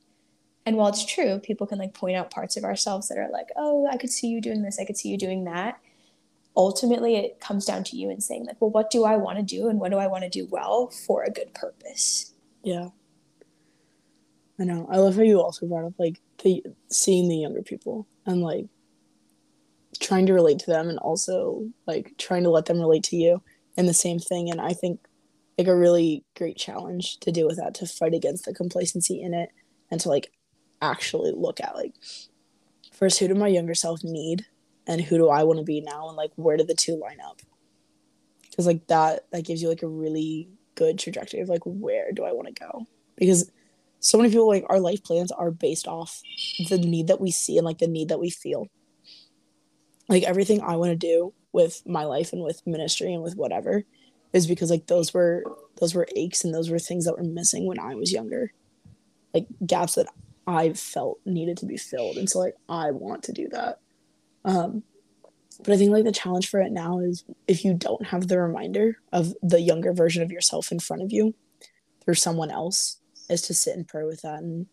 And 0.65 0.77
while 0.77 0.89
it's 0.89 1.05
true, 1.05 1.39
people 1.41 1.67
can 1.67 1.79
like 1.79 1.93
point 1.93 2.17
out 2.17 2.31
parts 2.31 2.57
of 2.57 2.65
ourselves 2.65 3.09
that 3.09 3.19
are 3.19 3.29
like, 3.31 3.49
oh, 3.57 3.87
I 3.91 3.97
could 3.97 4.11
see 4.11 4.29
you 4.29 4.41
doing 4.41 4.63
this, 4.63 4.79
I 4.79 4.85
could 4.85 4.97
see 4.97 5.09
you 5.09 5.19
doing 5.19 5.45
that. 5.45 5.79
Ultimately, 6.57 7.17
it 7.17 7.41
comes 7.41 7.65
down 7.65 7.83
to 7.85 7.97
you 7.97 8.11
and 8.11 8.23
saying, 8.23 8.47
like, 8.47 8.61
well, 8.61 8.71
what 8.71 8.91
do 8.91 9.05
I 9.05 9.17
want 9.17 9.39
to 9.39 9.43
do 9.43 9.69
and 9.69 9.81
what 9.81 9.91
do 9.91 9.99
I 9.99 10.07
want 10.07 10.23
to 10.23 10.31
do 10.31 10.47
well 10.49 10.89
for 10.89 11.25
a 11.25 11.31
good 11.31 11.53
purpose? 11.53 12.34
Yeah. 12.65 12.89
I 14.59 14.65
know. 14.65 14.87
I 14.91 14.99
love 14.99 15.17
how 15.17 15.23
you 15.23 15.41
also 15.41 15.67
brought 15.67 15.85
up 15.85 15.95
like 15.99 16.21
the 16.43 16.63
seeing 16.91 17.29
the 17.29 17.39
younger 17.39 17.63
people 17.63 18.07
and 18.25 18.41
like 18.41 18.67
trying 20.01 20.27
to 20.27 20.33
relate 20.33 20.59
to 20.61 20.67
them 20.67 20.89
and 20.89 20.99
also 20.99 21.69
like 21.87 22.15
trying 22.19 22.45
to 22.45 22.51
let 22.51 22.67
them 22.67 22.81
relate 22.81 23.03
to 23.05 23.17
you 23.17 23.43
and 23.77 23.89
the 23.89 23.95
same 23.95 24.19
thing. 24.19 24.51
And 24.51 24.61
I 24.61 24.73
think 24.73 25.01
like 25.59 25.69
a 25.69 25.77
really 25.77 26.25
great 26.37 26.57
challenge 26.57 27.19
to 27.21 27.33
deal 27.33 27.47
with 27.47 27.59
that 27.59 27.75
to 27.75 27.87
fight 27.87 28.15
against 28.15 28.45
the 28.45 28.55
complacency 28.55 29.21
in 29.21 29.35
it 29.35 29.51
and 29.91 30.01
to 30.01 30.09
like 30.09 30.33
actually 30.83 31.33
look 31.35 31.61
at 31.61 31.75
like 31.75 31.95
first 32.93 33.19
who 33.19 33.29
do 33.29 33.35
my 33.35 33.49
younger 33.49 33.75
self 33.75 34.03
need 34.03 34.45
and 34.87 35.01
who 35.01 35.17
do 35.17 35.29
I 35.29 35.45
want 35.45 35.59
to 35.59 35.65
be 35.65 35.81
now 35.81 36.09
and 36.09 36.17
like 36.17 36.33
where 36.37 36.57
do 36.57 36.65
the 36.65 36.75
two 36.75 36.97
line 36.97 37.19
up? 37.25 37.41
Because 38.43 38.67
like 38.67 38.87
that 38.87 39.31
that 39.33 39.45
gives 39.45 39.63
you 39.63 39.69
like 39.69 39.83
a 39.83 39.89
really 39.89 40.49
good 40.75 40.99
trajectory 40.99 41.41
of 41.41 41.49
like 41.49 41.63
where 41.65 42.13
do 42.13 42.25
I 42.25 42.33
want 42.33 42.49
to 42.49 42.55
go? 42.55 42.87
Because 43.17 43.51
so 44.01 44.19
many 44.19 44.31
people 44.31 44.49
like 44.49 44.67
our 44.69 44.81
life 44.81 45.03
plans 45.03 45.33
are 45.33 45.51
based 45.51 45.89
off 45.89 46.23
the 46.69 46.79
need 46.79 47.07
that 47.07 47.21
we 47.21 47.31
see 47.31 47.57
and 47.57 47.65
like 47.65 47.79
the 47.79 47.89
need 47.89 48.09
that 48.11 48.21
we 48.21 48.31
feel. 48.31 48.69
Like 50.09 50.25
everything 50.25 50.61
I 50.61 50.77
want 50.77 50.91
to 50.91 50.97
do 50.97 51.33
with 51.53 51.83
my 51.87 52.05
life 52.05 52.33
and 52.33 52.43
with 52.43 52.67
ministry 52.67 53.15
and 53.15 53.23
with 53.23 53.37
whatever 53.37 53.85
is 54.35 54.47
because 54.47 54.71
like 54.71 54.87
those 54.89 55.15
were 55.15 55.45
those 55.81 55.95
were 55.95 56.07
aches 56.17 56.45
and 56.45 56.53
those 56.53 56.69
were 56.69 56.79
things 56.79 57.07
that 57.07 57.17
were 57.17 57.25
missing 57.25 57.67
when 57.67 57.79
I 57.79 57.95
was 57.95 58.13
younger. 58.13 58.53
Like 59.33 59.47
gaps 59.67 59.95
that 59.95 60.09
I 60.47 60.75
felt 60.75 61.19
needed 61.25 61.57
to 61.59 61.67
be 61.67 61.77
filled. 61.77 62.19
And 62.19 62.29
so 62.29 62.41
like 62.41 62.57
I 62.69 62.91
want 62.91 63.23
to 63.25 63.33
do 63.33 63.49
that. 63.49 63.79
Um 64.45 64.83
but 65.63 65.73
I 65.73 65.77
think 65.77 65.93
like 65.93 66.05
the 66.05 66.13
challenge 66.13 66.49
for 66.49 66.61
it 66.61 66.73
now 66.73 66.99
is 66.99 67.25
if 67.47 67.65
you 67.65 67.75
don't 67.75 68.07
have 68.07 68.29
the 68.29 68.41
reminder 68.41 68.99
of 69.13 69.35
the 69.43 69.61
younger 69.61 69.93
version 69.93 70.23
of 70.23 70.33
yourself 70.33 70.73
in 70.73 70.81
front 70.81 71.03
of 71.03 71.13
you 71.13 71.35
through 72.05 72.15
someone 72.15 72.51
else, 72.51 72.99
is 73.31 73.43
to 73.43 73.55
sit 73.55 73.77
and 73.77 73.89
pray 73.89 74.05
with 74.05 74.23
that 74.23 74.41
and 74.41 74.67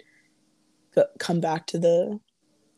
go, 0.94 1.06
come 1.20 1.39
back 1.39 1.65
to 1.67 1.80
the 1.80 2.20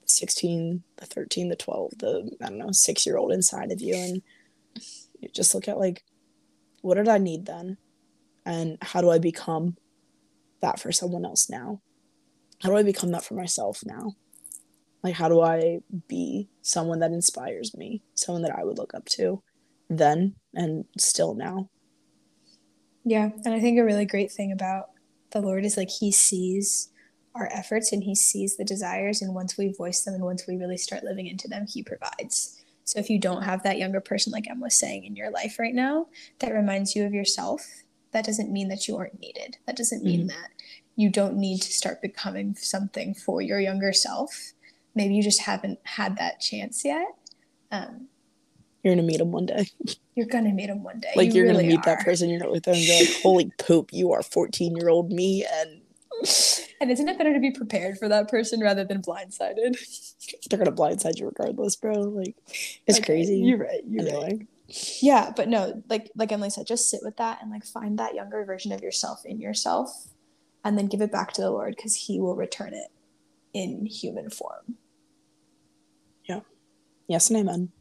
16, 0.05 0.83
the 0.97 1.05
13, 1.05 1.49
the 1.49 1.55
12, 1.55 1.91
the 1.97 2.37
I 2.41 2.49
don't 2.49 2.59
know, 2.59 2.71
six 2.71 3.05
year 3.05 3.17
old 3.17 3.31
inside 3.31 3.71
of 3.71 3.81
you 3.81 3.95
and 3.95 4.21
you 5.19 5.29
just 5.29 5.55
look 5.55 5.67
at 5.67 5.79
like, 5.79 6.03
what 6.81 6.95
did 6.95 7.07
I 7.07 7.17
need 7.17 7.45
then? 7.45 7.77
And 8.45 8.77
how 8.81 9.01
do 9.01 9.09
I 9.09 9.19
become 9.19 9.77
that 10.61 10.79
for 10.79 10.91
someone 10.91 11.25
else 11.25 11.49
now? 11.49 11.81
How 12.61 12.69
do 12.69 12.77
I 12.77 12.83
become 12.83 13.11
that 13.11 13.23
for 13.23 13.33
myself 13.33 13.81
now? 13.85 14.15
Like, 15.03 15.15
how 15.15 15.27
do 15.27 15.41
I 15.41 15.79
be 16.07 16.49
someone 16.61 16.99
that 16.99 17.11
inspires 17.11 17.75
me, 17.75 18.01
someone 18.15 18.41
that 18.43 18.57
I 18.57 18.63
would 18.63 18.77
look 18.77 18.93
up 18.93 19.05
to 19.09 19.41
then 19.89 20.35
and 20.53 20.85
still 20.97 21.33
now? 21.33 21.69
Yeah. 23.03 23.31
And 23.43 23.53
I 23.53 23.59
think 23.59 23.77
a 23.77 23.83
really 23.83 24.05
great 24.05 24.31
thing 24.31 24.51
about 24.51 24.91
the 25.31 25.41
Lord 25.41 25.65
is 25.65 25.75
like 25.75 25.89
He 25.89 26.11
sees 26.11 26.89
our 27.35 27.49
efforts 27.51 27.91
and 27.91 28.03
He 28.03 28.15
sees 28.15 28.55
the 28.55 28.63
desires. 28.63 29.21
And 29.21 29.35
once 29.35 29.57
we 29.57 29.73
voice 29.73 30.03
them 30.03 30.13
and 30.13 30.23
once 30.23 30.45
we 30.47 30.55
really 30.55 30.77
start 30.77 31.03
living 31.03 31.27
into 31.27 31.47
them, 31.47 31.65
He 31.67 31.83
provides. 31.83 32.63
So 32.85 32.99
if 32.99 33.09
you 33.09 33.19
don't 33.19 33.43
have 33.43 33.63
that 33.63 33.77
younger 33.77 34.01
person, 34.01 34.31
like 34.31 34.49
Em 34.49 34.59
was 34.59 34.75
saying, 34.75 35.05
in 35.05 35.15
your 35.15 35.31
life 35.31 35.57
right 35.59 35.73
now, 35.73 36.07
that 36.39 36.53
reminds 36.53 36.95
you 36.95 37.05
of 37.05 37.13
yourself, 37.13 37.83
that 38.11 38.25
doesn't 38.25 38.51
mean 38.51 38.69
that 38.69 38.87
you 38.87 38.97
aren't 38.97 39.19
needed. 39.19 39.57
That 39.65 39.75
doesn't 39.77 40.03
mean 40.03 40.21
mm-hmm. 40.21 40.27
that 40.27 40.49
you 40.95 41.09
don't 41.09 41.35
need 41.35 41.61
to 41.61 41.71
start 41.71 42.01
becoming 42.01 42.55
something 42.55 43.13
for 43.15 43.41
your 43.41 43.59
younger 43.59 43.93
self. 43.93 44.53
Maybe 44.95 45.15
you 45.15 45.23
just 45.23 45.41
haven't 45.41 45.79
had 45.83 46.17
that 46.17 46.39
chance 46.39 46.85
yet. 46.85 47.07
Um, 47.71 48.07
you're 48.83 48.95
gonna 48.95 49.07
meet 49.07 49.21
him 49.21 49.31
one 49.31 49.45
day. 49.45 49.67
You're 50.15 50.27
gonna 50.27 50.51
meet 50.51 50.69
him 50.69 50.83
one 50.83 50.99
day. 50.99 51.13
Like 51.15 51.33
you 51.33 51.41
are 51.41 51.45
really 51.45 51.63
gonna 51.63 51.67
meet 51.69 51.79
are. 51.79 51.95
that 51.95 52.05
person. 52.05 52.29
You're 52.29 52.39
not 52.39 52.51
with 52.51 52.65
them. 52.65 52.75
And 52.75 52.83
be 52.83 52.99
like, 52.99 53.15
"Holy 53.23 53.51
poop! 53.57 53.89
You 53.91 54.11
are 54.11 54.21
14 54.21 54.75
year 54.75 54.89
old 54.89 55.11
me." 55.11 55.45
And 55.51 55.81
and 56.81 56.91
isn't 56.91 57.07
it 57.07 57.17
better 57.17 57.33
to 57.33 57.39
be 57.39 57.51
prepared 57.51 57.97
for 57.97 58.07
that 58.09 58.29
person 58.29 58.59
rather 58.59 58.83
than 58.83 59.01
blindsided? 59.01 59.77
They're 60.49 60.59
gonna 60.59 60.75
blindside 60.75 61.17
you 61.17 61.25
regardless, 61.25 61.75
bro. 61.75 61.93
Like 61.93 62.35
it's 62.85 62.99
okay, 62.99 63.05
crazy. 63.05 63.37
You're 63.37 63.57
right. 63.57 63.81
You're 63.87 64.07
anyway. 64.07 64.23
right. 64.23 64.47
Yeah, 65.01 65.31
but 65.35 65.47
no, 65.47 65.81
like 65.89 66.11
like 66.15 66.31
Emily 66.31 66.49
said, 66.49 66.67
just 66.67 66.89
sit 66.89 67.01
with 67.03 67.17
that 67.17 67.39
and 67.41 67.51
like 67.51 67.65
find 67.65 67.97
that 67.99 68.15
younger 68.15 68.43
version 68.43 68.71
of 68.71 68.81
yourself 68.81 69.25
in 69.25 69.39
yourself, 69.39 70.09
and 70.63 70.77
then 70.77 70.87
give 70.87 71.01
it 71.01 71.11
back 71.11 71.33
to 71.33 71.41
the 71.41 71.51
Lord 71.51 71.75
because 71.75 71.95
He 71.95 72.19
will 72.19 72.35
return 72.35 72.73
it 72.73 72.91
in 73.53 73.85
human 73.85 74.29
form. 74.29 74.77
Yes 77.07 77.29
and 77.29 77.39
amen. 77.39 77.71